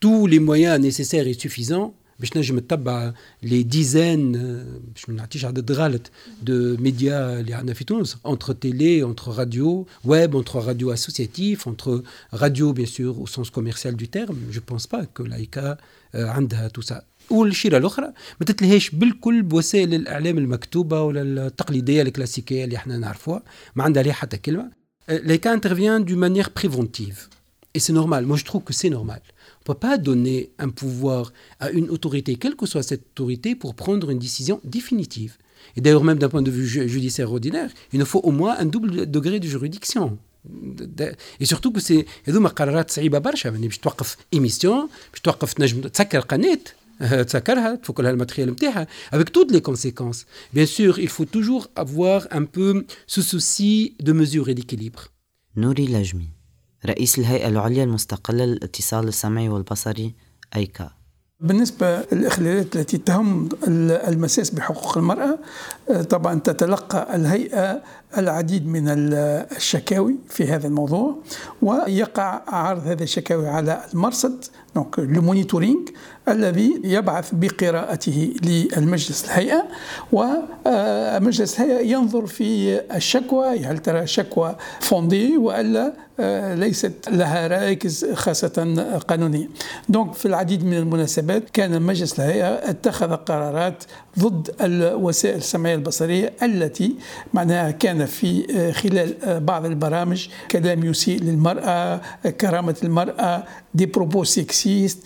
tous 0.00 0.26
les 0.26 0.38
moyens 0.38 0.80
nécessaires 0.80 1.32
suffisants 1.32 1.92
باش 2.20 2.36
نجم 2.36 2.58
تتبع 2.58 3.12
les 3.42 3.62
dizaines 3.62 4.32
باش 4.94 5.08
ما 5.08 5.14
نعطيش 5.14 5.44
عدد 5.44 5.72
غلط 5.72 6.10
de 6.42 6.76
médias 6.76 7.40
اللي 7.40 7.54
عندنا 7.54 7.74
في 7.74 7.84
تونس 7.84 8.16
entre 8.26 8.52
télé 8.52 9.02
entre 9.02 9.32
radio 9.32 9.86
web 10.04 10.34
entre 10.34 10.64
radio 10.64 10.92
associative 10.92 11.68
entre 11.68 12.02
radio 12.34 12.72
bien 12.72 12.86
sûr 12.86 13.14
au 13.16 13.26
sens 13.26 13.50
commercial 13.50 13.96
du 13.96 14.04
terme 14.04 14.50
je 14.52 14.60
pense 14.68 14.86
pas 14.86 15.04
que 15.04 15.24
la 15.24 15.39
HAICA 15.39 15.76
عندها 16.14 16.68
تو 16.68 16.80
سا 16.80 17.02
والشيره 17.30 17.78
الاخرى 17.78 18.06
ما 18.40 18.46
تتلهيش 18.46 18.90
بالكل 18.90 19.42
بوسائل 19.42 19.94
الإعلام 19.94 20.38
المكتوبة 20.38 21.02
ولا 21.02 21.46
التقليدية 21.46 22.02
الكلاسيكية 22.02 22.64
اللي 22.64 22.76
إحنا 22.76 22.98
نعرفوها. 22.98 23.42
ما 23.76 23.84
عندها 23.84 24.02
عليها 24.02 24.14
حتى 24.14 24.36
كلمة. 24.36 24.70
لايكا 25.08 25.52
انترفيان 25.54 26.04
دو 26.04 26.16
مانيير 26.16 26.46
بريفونتيف 26.56 27.28
Et 27.73 27.79
c'est 27.79 27.93
normal. 27.93 28.25
Moi, 28.25 28.37
je 28.37 28.45
trouve 28.45 28.63
que 28.63 28.73
c'est 28.73 28.89
normal. 28.89 29.21
On 29.25 29.61
ne 29.61 29.73
peut 29.73 29.79
pas 29.87 29.97
donner 29.97 30.51
un 30.57 30.69
pouvoir 30.69 31.31
à 31.59 31.69
une 31.69 31.89
autorité, 31.89 32.35
quelle 32.35 32.55
que 32.55 32.65
soit 32.65 32.83
cette 32.83 33.05
autorité, 33.11 33.55
pour 33.55 33.75
prendre 33.75 34.09
une 34.09 34.19
décision 34.19 34.59
définitive. 34.63 35.37
Et 35.75 35.81
d'ailleurs, 35.81 36.03
même 36.03 36.17
d'un 36.17 36.29
point 36.29 36.41
de 36.41 36.51
vue 36.51 36.67
judiciaire 36.67 37.31
ordinaire, 37.31 37.69
il 37.93 37.99
nous 37.99 38.05
faut 38.05 38.21
au 38.21 38.31
moins 38.31 38.55
un 38.57 38.65
double 38.65 39.09
degré 39.09 39.39
de 39.39 39.47
juridiction. 39.47 40.17
Et 41.39 41.45
surtout 41.45 41.71
que 41.71 41.81
c'est 41.81 42.05
هذوما 42.27 42.49
قرارات 42.49 42.91
صعيبه 42.91 43.19
برشا 43.19 43.47
يعني 43.47 43.67
باش 43.67 43.77
توقف 43.77 44.17
ايميسيون 44.33 44.89
باش 45.11 45.21
توقف 45.21 45.53
تنجم 45.53 45.81
تسكر 45.81 46.19
قناه 46.19 46.59
تسكرها 46.99 47.75
تفك 47.75 47.99
لها 47.99 48.11
الماتريال 48.11 48.49
نتاعها 48.49 48.87
avec 49.13 49.31
toutes 49.31 49.51
les 49.51 49.61
conséquences 49.61 50.25
bien 50.53 50.65
sûr 50.65 50.99
il 50.99 51.09
faut 51.09 51.25
toujours 51.25 51.67
avoir 51.75 52.27
un 52.31 52.45
peu 52.45 52.85
ce 53.07 53.21
souci 53.21 53.95
de 53.99 54.13
mesure 54.13 54.49
et 54.49 54.55
d'équilibre 54.55 55.09
نوري 55.57 55.85
لجمي 55.85 56.29
رئيس 56.86 57.18
الهيئة 57.18 57.48
العليا 57.48 57.84
المستقلة 57.84 58.44
للاتصال 58.44 59.08
السمعي 59.08 59.48
والبصري 59.48 60.14
HAICA. 60.56 60.90
بالنسبة 61.40 62.04
للإخلالات 62.12 62.76
التي 62.76 62.98
تهم 62.98 63.48
المساس 64.08 64.50
بحقوق 64.50 64.98
المرأة 64.98 65.38
طبعا 66.10 66.40
تتلقى 66.40 67.16
الهيئة 67.16 67.82
العديد 68.18 68.66
من 68.66 68.84
الشكاوي 68.88 70.16
في 70.28 70.44
هذا 70.44 70.66
الموضوع 70.66 71.16
ويقع 71.62 72.42
عرض 72.48 72.86
هذه 72.86 73.02
الشكاوي 73.02 73.48
على 73.48 73.80
المرصد 73.94 74.44
donc 74.74 74.98
le 74.98 75.22
monitoring 75.22 75.80
الذي 76.28 76.80
يبعث 76.84 77.30
بقراءته 77.32 78.34
للمجلس 78.42 79.24
الهيئة. 79.24 79.64
ومجلس 80.12 81.60
الهيئة 81.60 81.92
ينظر 81.92 82.26
في 82.26 82.80
الشكوى 82.96 83.58
هل 83.66 83.78
ترى 83.78 84.06
شكوى 84.06 84.56
fondée 84.80 85.36
وألا 85.36 85.92
ليست 86.54 86.92
لها 87.08 87.46
رائكز 87.46 88.06
خاصة 88.12 88.84
قانونية 89.08 89.48
donc 89.88 90.12
في 90.12 90.26
العديد 90.26 90.64
من 90.64 90.74
المناسبات 90.74 91.50
كان 91.50 91.82
مجلس 91.82 92.20
الهيئة 92.20 92.70
اتخذ 92.70 93.16
قرارات 93.16 93.84
ضد 94.18 94.54
الوسائل 94.60 95.36
السمعية 95.36 95.73
البصرية 95.74 96.32
التي 96.42 96.94
معناها 97.34 97.70
كان 97.70 98.06
في 98.06 98.72
خلال 98.72 99.14
بعض 99.40 99.64
البرامج 99.66 100.28
كلام 100.50 100.84
يسيء 100.84 101.20
للمرأة 101.20 102.00
كرامة 102.40 102.76
المرأة 102.84 103.44
des 103.74 103.86
propos 103.86 104.24
sexistes 104.24 104.98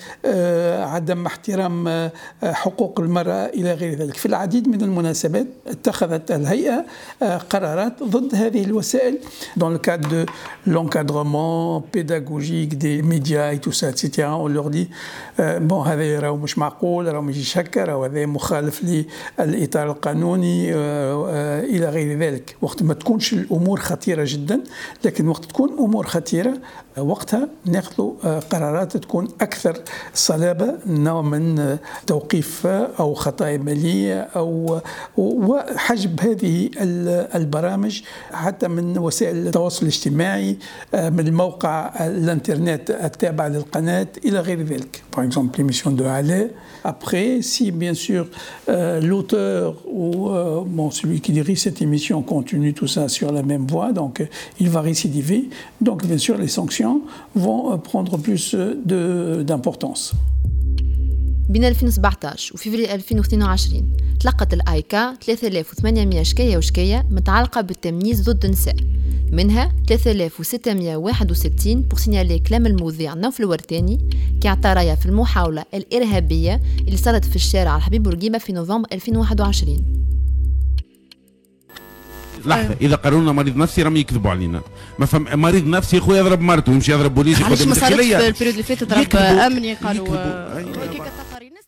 عدم 0.94 1.26
احترام 1.26 2.10
حقوق 2.42 3.00
المرأة 3.00 3.46
إلى 3.46 3.74
غير 3.74 3.98
ذلك. 3.98 4.14
في 4.14 4.26
العديد 4.26 4.68
من 4.68 4.82
المناسبات 4.82 5.46
اتخذت 5.66 6.30
الهيئة 6.30 6.84
قرارات 7.50 8.02
ضد 8.02 8.34
هذه 8.34 8.64
الوسائل 8.64 9.18
dans 9.60 9.70
le 9.70 9.78
cadre 9.78 10.08
de 10.08 10.26
l'encadrement 10.66 11.80
pédagogique 11.80 12.78
des 12.78 13.02
médias 13.02 13.52
et 13.52 13.58
tout 13.58 13.72
ça 13.72 13.90
dit 13.92 14.88
bon 15.60 15.80
هذا 15.86 16.20
راهو 16.20 16.36
مش 16.36 16.58
معقول 16.58 17.06
راهو 17.06 17.22
مش 17.22 17.36
يشكر 17.36 17.88
راهو 17.88 18.04
هذا 18.04 18.26
مخالف 18.26 18.82
للإطار 19.38 19.90
القانوني. 19.90 20.57
إلى 21.74 21.88
غير 21.88 22.18
ذلك. 22.18 22.56
وقت 22.62 22.82
ما 22.82 22.94
تكونش 22.94 23.32
الأمور 23.32 23.80
خطيرة 23.80 24.24
جدا 24.26 24.60
لكن 25.04 25.28
وقت 25.28 25.44
تكون 25.44 25.68
أمور 25.78 26.06
خطيرة 26.06 26.54
وقتها 26.98 27.48
ناخذ 27.66 28.10
قرارات 28.50 28.96
تكون 28.96 29.28
أكثر 29.40 29.76
صلابة 30.14 30.74
نوع 30.86 31.22
من 31.22 31.76
توقيف 32.06 32.66
أو 32.66 33.14
خطايا 33.14 33.58
مالية 33.58 34.20
أو 34.20 34.80
وحجب 35.16 36.20
هذه 36.20 36.70
البرامج 37.34 38.00
حتى 38.32 38.68
من 38.68 38.98
وسائل 38.98 39.46
التواصل 39.46 39.82
الاجتماعي 39.82 40.58
من 40.94 41.26
الموقع 41.26 42.06
الإنترنت 42.06 42.90
التابع 42.90 43.46
للقناة 43.46 44.08
إلى 44.24 44.40
غير 44.40 44.62
ذلك. 44.62 45.02
Par 45.16 45.22
exemple 45.22 45.58
l'émission 45.58 45.96
Halle. 46.06 46.50
Après 46.84 47.42
si 47.42 47.70
bien 47.70 47.94
sûr 47.94 48.26
euh, 48.68 49.00
l'auteur 49.00 49.74
ou 49.86 50.30
bon, 50.65 50.91
celui 50.91 51.21
qui 51.21 51.31
dirige 51.31 51.59
cette 51.59 51.81
émission 51.81 52.21
continue 52.21 52.73
tout 52.73 52.87
ça 52.87 53.07
sur 53.07 53.31
la 53.31 53.43
même 53.43 53.65
voie 53.67 53.91
donc 53.93 54.25
il 54.59 54.69
va 54.69 54.81
récidiver 54.81 55.49
donc 55.81 56.05
bien 56.05 56.17
sûr 56.17 56.37
les 56.37 56.47
sanctions 56.47 57.01
vont 57.35 57.77
prendre 57.77 58.17
plus 58.17 58.55
d'importance 59.49 60.13
بين 61.49 61.73
2017 61.73 62.53
وفبراير 62.53 62.93
2022 62.93 63.89
تلقت 64.19 64.53
الآيكا 64.53 65.13
3800 65.21 66.23
شكاية 66.23 66.57
وشكاية 66.57 67.07
متعلقة 67.11 67.61
بالتمييز 67.61 68.29
ضد 68.29 68.45
النساء 68.45 68.75
منها 69.31 69.71
3661 69.87 71.81
بور 71.81 71.99
سينيالي 71.99 72.39
كلام 72.39 72.65
المذيع 72.65 73.13
نوف 73.13 73.39
الورتاني 73.39 73.99
كاعترايا 74.41 74.95
في 74.95 75.05
المحاولة 75.05 75.65
الإرهابية 75.73 76.61
اللي 76.79 76.97
صارت 76.97 77.25
في 77.25 77.35
الشارع 77.35 77.75
الحبيب 77.77 78.03
بورقيبة 78.03 78.37
في 78.37 78.53
نوفمبر 78.53 78.87
2021 78.93 80.06
لحظة 82.46 82.76
إذا 82.80 82.96
قالوا 82.96 83.20
لنا 83.20 83.32
مريض 83.32 83.56
نفسي 83.56 83.82
راهم 83.82 83.96
يكذبوا 83.96 84.30
علينا. 84.30 84.62
ما 84.98 85.06
فهم 85.06 85.40
مريض 85.40 85.66
نفسي 85.66 85.96
يا 85.96 86.00
خويا 86.00 86.20
يضرب 86.20 86.40
مرته 86.40 86.72
ويمشي 86.72 86.92
يضرب 86.92 87.14
بوليس 87.14 87.42
علاش 87.42 87.62
ما 87.62 87.74
صارتش 87.74 87.96
في 87.96 88.26
ال 88.26 88.28
période 88.28 88.42
اللي 88.42 88.62
فاتت؟ 88.62 88.84
ضرب 88.84 89.16
امني 89.16 89.74
قالوا 89.74 90.08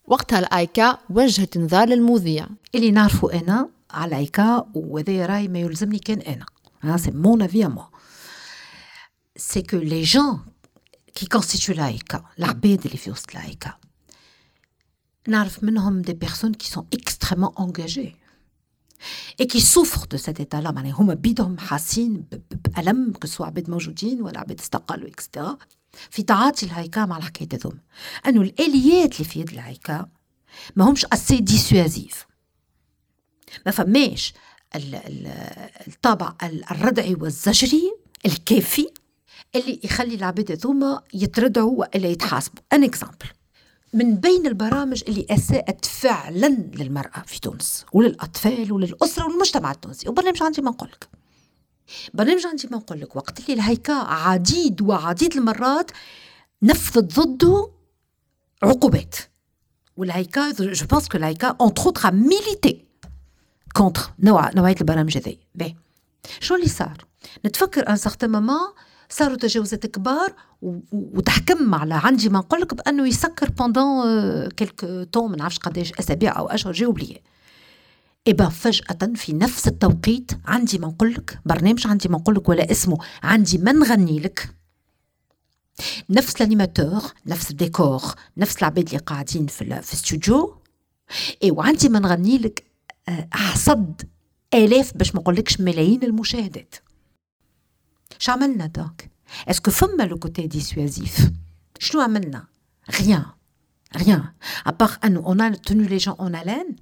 وقتها 0.07 0.39
ال 0.39 0.49
HAICA 0.49 0.99
وجهت 1.11 1.57
انذار 1.57 1.89
للمذيع 1.89 2.47
اللي 2.75 2.91
نعرفه 2.91 3.33
أنا 3.33 3.69
على 3.91 4.09
ال 4.09 4.19
HAICA 4.19 4.67
وهذا 4.75 5.27
راي 5.27 5.49
ما 5.49 5.59
يلزمني 5.59 5.99
كان 5.99 6.19
أنا. 6.21 6.47
ها 6.83 6.97
c'est 6.97 7.11
mon 7.11 7.43
avis 7.43 7.65
moi 7.65 7.83
c'est 9.37 9.63
que 9.63 9.77
les 9.77 10.03
gens 10.03 10.41
qui 11.15 11.27
constituent 11.27 11.75
la 11.75 11.89
HAICA 11.89 12.25
العباد 12.39 12.85
اللي 12.85 12.97
في 12.97 13.11
وسط 13.11 13.35
la 13.35 13.46
HAICA 13.46 13.75
نعرف 15.29 15.65
منهم 15.65 16.03
des 16.03 16.13
personnes 16.13 16.55
qui 16.55 16.69
sont 16.69 16.87
extrêmement 16.95 17.51
engagées 17.61 18.17
et 19.39 19.47
qui 19.47 19.61
souffrent 19.61 20.07
de 20.07 20.17
cet 20.17 20.41
état-là 20.41 20.73
معناها 20.73 20.93
هما 20.93 21.15
بيدهم 21.15 21.59
حاسين 21.59 22.25
بألم 22.65 23.13
que 23.13 23.24
ce 23.24 23.32
soit 23.32 23.47
عباد 23.47 23.71
موجودين 23.71 24.23
ولا 24.23 24.41
عباد 24.41 24.61
استقالوا 24.61 25.09
اكسترا 25.09 25.59
في 26.11 26.23
تعاطي 26.23 26.67
الهيكا 26.67 27.05
مع 27.07 27.17
الحكاية 27.17 27.49
هذوما 27.53 27.79
أنه 28.27 28.41
الآليات 28.41 29.13
اللي 29.13 29.25
في 29.25 29.41
يد 29.41 29.51
الهيكا 29.51 30.07
ما 30.77 30.85
همش 30.85 31.07
assez 31.13 31.41
dissuasives 31.41 32.27
ما 33.67 33.73
فماش 33.73 34.35
الطابع 34.75 36.35
الردعي 36.71 37.15
والزجري 37.15 37.93
الكافي 38.27 38.89
اللي 39.57 39.81
يخلي 39.85 40.15
العباد 40.15 40.53
هذوما 40.53 41.03
يتردعوا 41.15 41.81
والا 41.81 42.09
يتحاسبوا 42.09 42.63
un 42.73 42.85
exemple 42.85 43.27
من 43.93 44.17
بين 44.17 44.47
البرامج 44.47 45.03
اللي 45.09 45.27
أساءت 45.31 45.85
فعلا 45.85 46.47
للمرأة 46.75 47.23
في 47.27 47.41
تونس 47.41 47.85
وللأطفال 47.93 48.73
وللأسرة 48.73 49.25
والمجتمع 49.25 49.71
التونسي. 49.71 50.09
وبرنامج 50.09 50.43
عندي 50.43 50.63
ما 50.63 50.71
نقول 50.71 50.89
لك 50.89 51.09
برنامج 52.15 52.47
عندي 52.47 52.69
ما 52.71 52.77
نقول 52.77 53.01
لك 53.01 53.17
وقت 53.17 53.41
اللي 53.41 53.53
الهيكا 53.53 53.93
عديد 53.93 54.83
وعديد 54.83 55.37
المرات 55.37 55.91
نفذت 56.63 57.21
ضده 57.21 57.71
عقوبات. 58.63 59.15
والهيكا 59.97 60.53
je 60.53 60.87
pense 60.87 61.09
que 61.09 61.19
الهيكا 61.19 61.57
entre 61.61 61.83
autres 61.83 62.13
militait 62.13 62.85
contre 63.77 64.13
نوع 64.19 64.51
نوعية 64.51 64.77
البرامج 64.81 65.19
هذي 65.19 65.39
شو 66.41 66.55
اللي 66.55 66.69
صار؟ 66.69 67.05
نتفكر 67.47 67.89
un 67.89 67.97
certain 67.97 68.31
moment 68.31 68.73
صاروا 69.11 69.37
تجاوزات 69.37 69.87
كبار 69.87 70.35
وتحكم 70.93 71.75
على 71.75 71.95
عندي 71.95 72.29
ما 72.29 72.39
نقول 72.39 72.61
لك 72.61 72.75
بأنه 72.75 73.09
يسكر 73.09 73.51
pendant 73.51 74.49
quelque 74.49 75.03
temps 75.03 75.31
ما 75.31 75.37
نعرفش 75.37 75.59
قداش 75.59 75.93
أسابيع 75.93 76.39
أو 76.39 76.47
أشهر 76.47 76.73
j'ai 76.73 76.85
oublié 76.85 77.23
et 78.29 78.37
bah 78.37 78.49
فجأة 78.49 79.13
في 79.15 79.33
نفس 79.33 79.69
التوقيت 79.69 80.33
عندي 80.47 80.79
ما 80.79 80.87
نقول 80.87 81.15
لك 81.15 81.39
برنامج 81.47 81.87
عندي 81.87 82.09
ما 82.09 82.19
نقول 82.19 82.35
لك 82.35 82.49
ولا 82.49 82.71
اسمه 82.71 82.99
عندي 83.23 83.59
ما 83.59 83.73
نغني 83.73 84.21
لك. 84.21 84.55
نفس 86.11 86.37
ال 86.37 86.44
animateur 86.44 87.03
نفس 87.27 87.51
الديكور 87.51 88.03
نفس 88.37 88.59
العباد 88.59 88.87
اللي 88.87 88.99
قاعدين 88.99 89.47
في 89.47 89.65
في 89.65 89.93
الاستوديو 89.93 90.57
اي 91.43 91.51
وعندي 91.51 91.89
ما 91.89 91.99
نغني 91.99 92.39
لك 92.39 92.65
حصد 93.33 94.03
آلاف 94.55 94.97
باش 94.97 95.15
ما 95.15 95.21
نقولكش 95.21 95.61
ملايين 95.61 96.03
المشاهدات. 96.03 96.75
عملنا 98.28 98.66
دونك 98.66 99.12
اسكو 99.48 99.72
فما 99.72 100.04
لو 100.04 100.20
كوتي 100.20 100.48
ديسوازيف 100.48 101.32
شنو 101.80 102.02
عملنا 102.02 102.46
rien 102.92 103.26
rien 103.98 104.24
à 104.66 104.72
part 104.72 105.06
انه 105.06 105.24
on 105.26 105.40
a 105.40 105.58
tenu 105.58 105.88
les 105.88 106.00
gens 106.00 106.16
en 106.20 106.34
haleine 106.34 106.76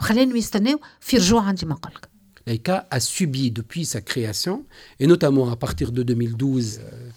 وخلينا 0.00 0.36
يستناو 0.36 0.80
في 1.00 1.16
رجوع 1.16 1.42
عندي 1.42 1.66
ما 1.66 1.74
قلك 1.74 2.08
Laika 2.46 2.86
a 2.90 3.00
subi 3.00 3.50
depuis 3.50 3.86
sa 3.86 4.00
création, 4.02 4.66
et 5.00 5.06
notamment 5.06 5.50
à 5.50 5.56
partir 5.56 5.92
de 5.92 6.02
2012, 6.02 6.80
euh, 6.80 7.08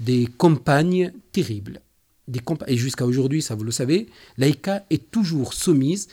des 0.00 0.26
campagnes 0.26 1.12
terribles. 1.30 1.80
Des 2.26 2.40
compa 2.40 2.64
et 2.68 2.76
jusqu'à 2.76 3.06
aujourd'hui, 3.06 3.42
ça 3.42 3.54
vous 3.54 3.64
le 3.64 3.70
savez, 3.70 4.08
Laika 4.38 4.84
est 4.90 5.10
toujours 5.10 5.54
soumise 5.54 6.08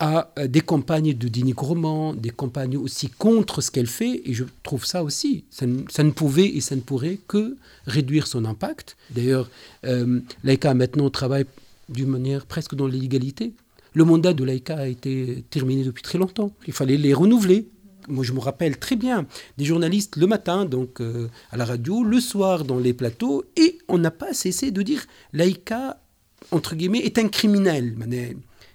à 0.00 0.32
euh, 0.38 0.48
des 0.48 0.62
campagnes 0.62 1.14
de 1.14 1.28
dénigrement, 1.28 2.14
des 2.14 2.30
campagnes 2.30 2.78
aussi 2.78 3.08
contre 3.08 3.60
ce 3.60 3.70
qu'elle 3.70 3.86
fait, 3.86 4.22
et 4.24 4.32
je 4.32 4.44
trouve 4.62 4.84
ça 4.84 5.04
aussi, 5.04 5.44
ça 5.50 5.66
ne, 5.66 6.10
pouvait 6.10 6.48
et 6.48 6.60
ça 6.60 6.74
ne 6.74 6.80
pourrait 6.80 7.18
que 7.28 7.56
réduire 7.86 8.26
son 8.26 8.46
impact. 8.46 8.96
D'ailleurs, 9.10 9.50
euh, 9.84 10.20
Laika 10.42 10.74
maintenant 10.74 11.10
travaille 11.10 11.44
d'une 11.90 12.08
manière 12.08 12.46
presque 12.46 12.74
dans 12.74 12.86
l'illégalité. 12.86 13.52
Le 13.92 14.04
mandat 14.04 14.32
de 14.32 14.42
Laika 14.42 14.78
a 14.78 14.86
été 14.86 15.44
terminé 15.50 15.84
depuis 15.84 16.02
très 16.02 16.18
longtemps. 16.18 16.52
Il 16.66 16.72
fallait 16.72 16.96
les 16.96 17.12
renouveler. 17.12 17.68
Moi, 18.08 18.24
je 18.24 18.32
me 18.32 18.40
rappelle 18.40 18.78
très 18.78 18.96
bien 18.96 19.26
des 19.58 19.64
journalistes 19.66 20.16
le 20.16 20.26
matin, 20.26 20.64
donc 20.64 21.00
euh, 21.00 21.28
à 21.50 21.58
la 21.58 21.66
radio, 21.66 22.02
le 22.02 22.20
soir 22.20 22.64
dans 22.64 22.78
les 22.78 22.94
plateaux, 22.94 23.44
et 23.56 23.78
on 23.88 23.98
n'a 23.98 24.10
pas 24.10 24.32
cessé 24.32 24.70
de 24.70 24.80
dire 24.80 25.04
Laika, 25.34 26.00
entre 26.52 26.74
guillemets, 26.74 27.00
est 27.00 27.18
un 27.18 27.28
criminel 27.28 27.94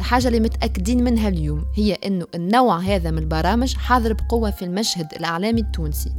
الحاجة 0.00 0.28
اللي 0.28 0.40
متأكدين 0.40 1.04
منها 1.04 1.28
اليوم 1.28 1.64
هي 1.74 1.94
أنه 1.94 2.26
النوع 2.34 2.78
هذا 2.78 3.10
من 3.10 3.18
البرامج 3.18 3.76
حاضر 3.76 4.12
بقوة 4.12 4.50
في 4.50 4.64
المشهد 4.64 5.12
الإعلامي 5.12 5.60
التونسي 5.60 6.12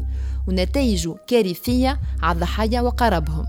ونتائجه 0.48 1.16
كارثية 1.28 2.00
على 2.22 2.36
الضحايا 2.36 2.82
وقربهم 2.82 3.46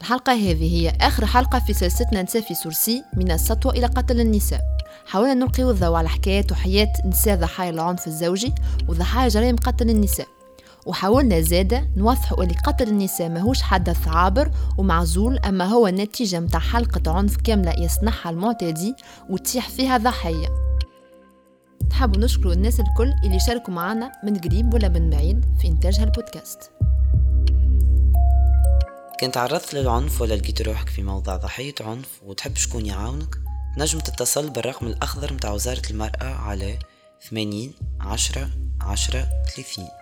الحلقة 0.00 0.32
هذه 0.32 0.76
هي 0.76 0.92
آخر 1.00 1.26
حلقة 1.26 1.58
في 1.58 1.72
سلسلتنا 1.72 2.22
نساء 2.22 2.42
في 2.42 2.54
سورسي 2.54 3.02
من 3.16 3.30
السطوة 3.30 3.72
إلى 3.72 3.86
قتل 3.86 4.20
النساء. 4.20 4.60
حاولنا 5.06 5.34
نلقي 5.34 5.62
الضوء 5.62 5.96
على 5.96 6.08
حكاية 6.08 6.46
وحياة 6.50 6.92
نساء 7.04 7.36
ضحايا 7.36 7.70
العنف 7.70 8.06
الزوجي 8.06 8.54
وضحايا 8.88 9.28
جرائم 9.28 9.56
قتل 9.56 9.90
النساء. 9.90 10.26
وحاولنا 10.86 11.40
زادة 11.40 11.88
نوضحوا 11.96 12.42
اللي 12.42 12.54
قتل 12.54 12.88
النساء 12.88 13.28
ماهوش 13.28 13.62
حدث 13.62 14.08
عابر 14.08 14.50
ومعزول 14.78 15.38
أما 15.38 15.64
هو 15.64 15.88
نتيجة 15.88 16.40
متاع 16.40 16.60
حلقة 16.60 17.12
عنف 17.12 17.36
كاملة 17.36 17.72
يصنعها 17.80 18.30
المعتدي 18.30 18.94
وتيح 19.30 19.68
فيها 19.68 19.96
ضحية. 19.98 20.48
نحب 21.90 22.18
نشكر 22.18 22.52
الناس 22.52 22.80
الكل 22.80 23.12
اللي 23.24 23.40
شاركوا 23.40 23.74
معنا 23.74 24.12
من 24.24 24.38
قريب 24.38 24.74
ولا 24.74 24.88
من 24.88 25.10
بعيد 25.10 25.44
في 25.60 25.68
إنتاج 25.68 26.00
هالبودكاست. 26.00 26.70
كنت 29.20 29.34
تعرضت 29.34 29.74
للعنف 29.74 30.20
ولا 30.20 30.34
لقيت 30.34 30.62
روحك 30.62 30.88
في 30.88 31.02
موضع 31.02 31.36
ضحية 31.36 31.74
عنف 31.80 32.08
وتحب 32.26 32.56
شكون 32.56 32.86
يعاونك؟ 32.86 33.36
نجم 33.78 33.98
تتصل 33.98 34.50
بالرقم 34.50 34.86
الأخضر 34.86 35.32
متاع 35.32 35.52
وزارة 35.52 35.82
المرأة 35.90 36.24
على 36.24 36.78
80 37.28 37.72
10 38.00 38.48
10 38.80 39.28
30 39.56 39.99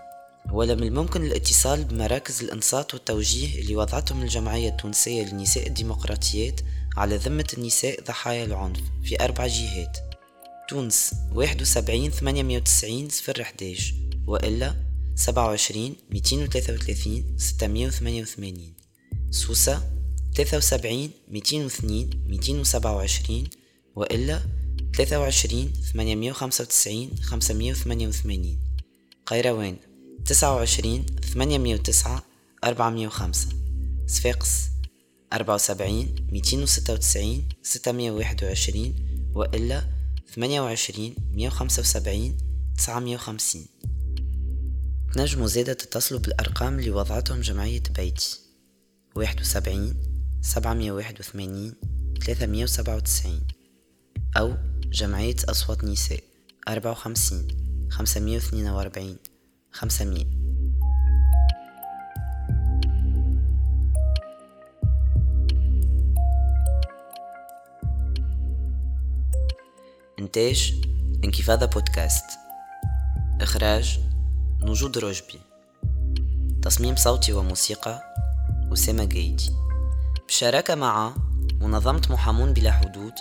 ولا 0.52 0.74
من 0.74 0.82
الممكن 0.82 1.24
الاتصال 1.24 1.84
بمراكز 1.84 2.42
الإنصات 2.42 2.94
والتوجيه 2.94 3.60
اللي 3.60 3.76
وضعتهم 3.76 4.22
الجمعية 4.22 4.68
التونسية 4.68 5.22
للنساء 5.22 5.66
الديمقراطيات 5.66 6.60
على 6.96 7.16
ذمة 7.16 7.46
النساء 7.58 8.02
ضحايا 8.04 8.44
العنف 8.44 8.80
في 9.02 9.24
أربع 9.24 9.46
جهات. 9.46 9.96
تونس 10.68 11.14
واحد 11.32 11.62
وسبعين 11.62 12.10
ثمانية 12.10 12.42
مية 12.42 12.56
وتسعين 12.56 13.08
صفر 13.08 13.44
حداش 13.44 13.94
وإلا 14.26 14.74
سبعة 15.14 15.46
وعشرين 15.46 15.96
ميتين 16.10 16.42
وثلاثة 16.42 16.72
وثلاثين 16.72 17.36
ستمية 17.38 17.86
وثمانية 17.86 18.22
وثمانين. 18.22 18.74
سوسة 19.30 19.82
ثلاثة 20.34 20.56
وسبعين 20.56 21.10
ميتين 21.28 21.64
واثنين 21.64 22.10
ميتين 22.28 22.60
وسبعة 22.60 22.96
وعشرين. 22.96 23.50
وإلا 23.96 24.42
ثلاثة 30.28 30.54
وعشرين 30.54 31.06
ثمانية 31.32 31.58
مية 31.58 31.74
وتسعين 31.74 32.20
خمسة 32.64 32.88
مية 32.88 32.88
تسعة 32.88 32.88
وتسعة 32.90 33.06
وخمسة. 33.06 33.48
صفاقس 34.06 34.68
أربعة 35.32 35.54
وسبعين 35.54 36.28
ميتين 36.32 36.62
وستة 36.62 36.92
وتسعين 36.92 37.48
ستمية 37.62 38.10
وواحد 38.10 38.44
وعشرين 38.44 38.94
وإلا 39.34 39.84
ثمانية 40.34 40.60
وعشرين 40.60 41.14
مية 41.32 41.46
وخمسة 41.46 41.80
وسبعين 41.80 42.36
تسعمية 42.76 43.14
وخمسين. 43.14 43.66
تنجموا 45.14 45.46
زادة 45.46 45.72
تتصلوا 45.72 46.20
بالأرقام 46.20 46.78
اللي 46.78 46.90
وضعتهم 46.90 47.40
جمعية 47.40 47.82
بيتي. 47.96 48.38
واحد 49.16 49.40
وسبعين 49.40 49.94
سبعمية 50.42 50.92
واحد 50.92 51.20
وثمانين 51.20 51.74
ثلاثمية 52.24 52.64
وسبعة 52.64 52.96
وتسعين. 52.96 53.40
أو 54.36 54.54
جمعية 54.92 55.36
أصوات 55.48 55.84
نساء 55.84 56.20
أربعة 56.68 56.90
وخمسين 56.90 57.48
خمسمية 57.90 58.34
واثنين 58.34 58.66
وأربعين. 58.66 59.16
خمسمية. 59.72 60.38
إنتاج 70.18 70.74
انكفاضة 71.24 71.66
بودكاست. 71.66 72.24
إخراج 73.40 74.00
نجود 74.62 74.98
رجبي. 74.98 75.40
تصميم 76.62 76.96
صوتي 76.96 77.32
وموسيقى 77.32 78.02
أسامة 78.72 79.04
جيدي. 79.04 79.50
بشراكة 80.28 80.74
مع 80.74 81.14
منظمة 81.60 82.02
محامون 82.10 82.52
بلا 82.52 82.72
حدود. 82.72 83.12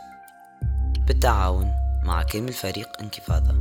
بالتعاون 1.08 1.72
مع 2.04 2.24
كامل 2.24 2.54
فريق 2.54 3.02
انكفاضة. 3.02 3.60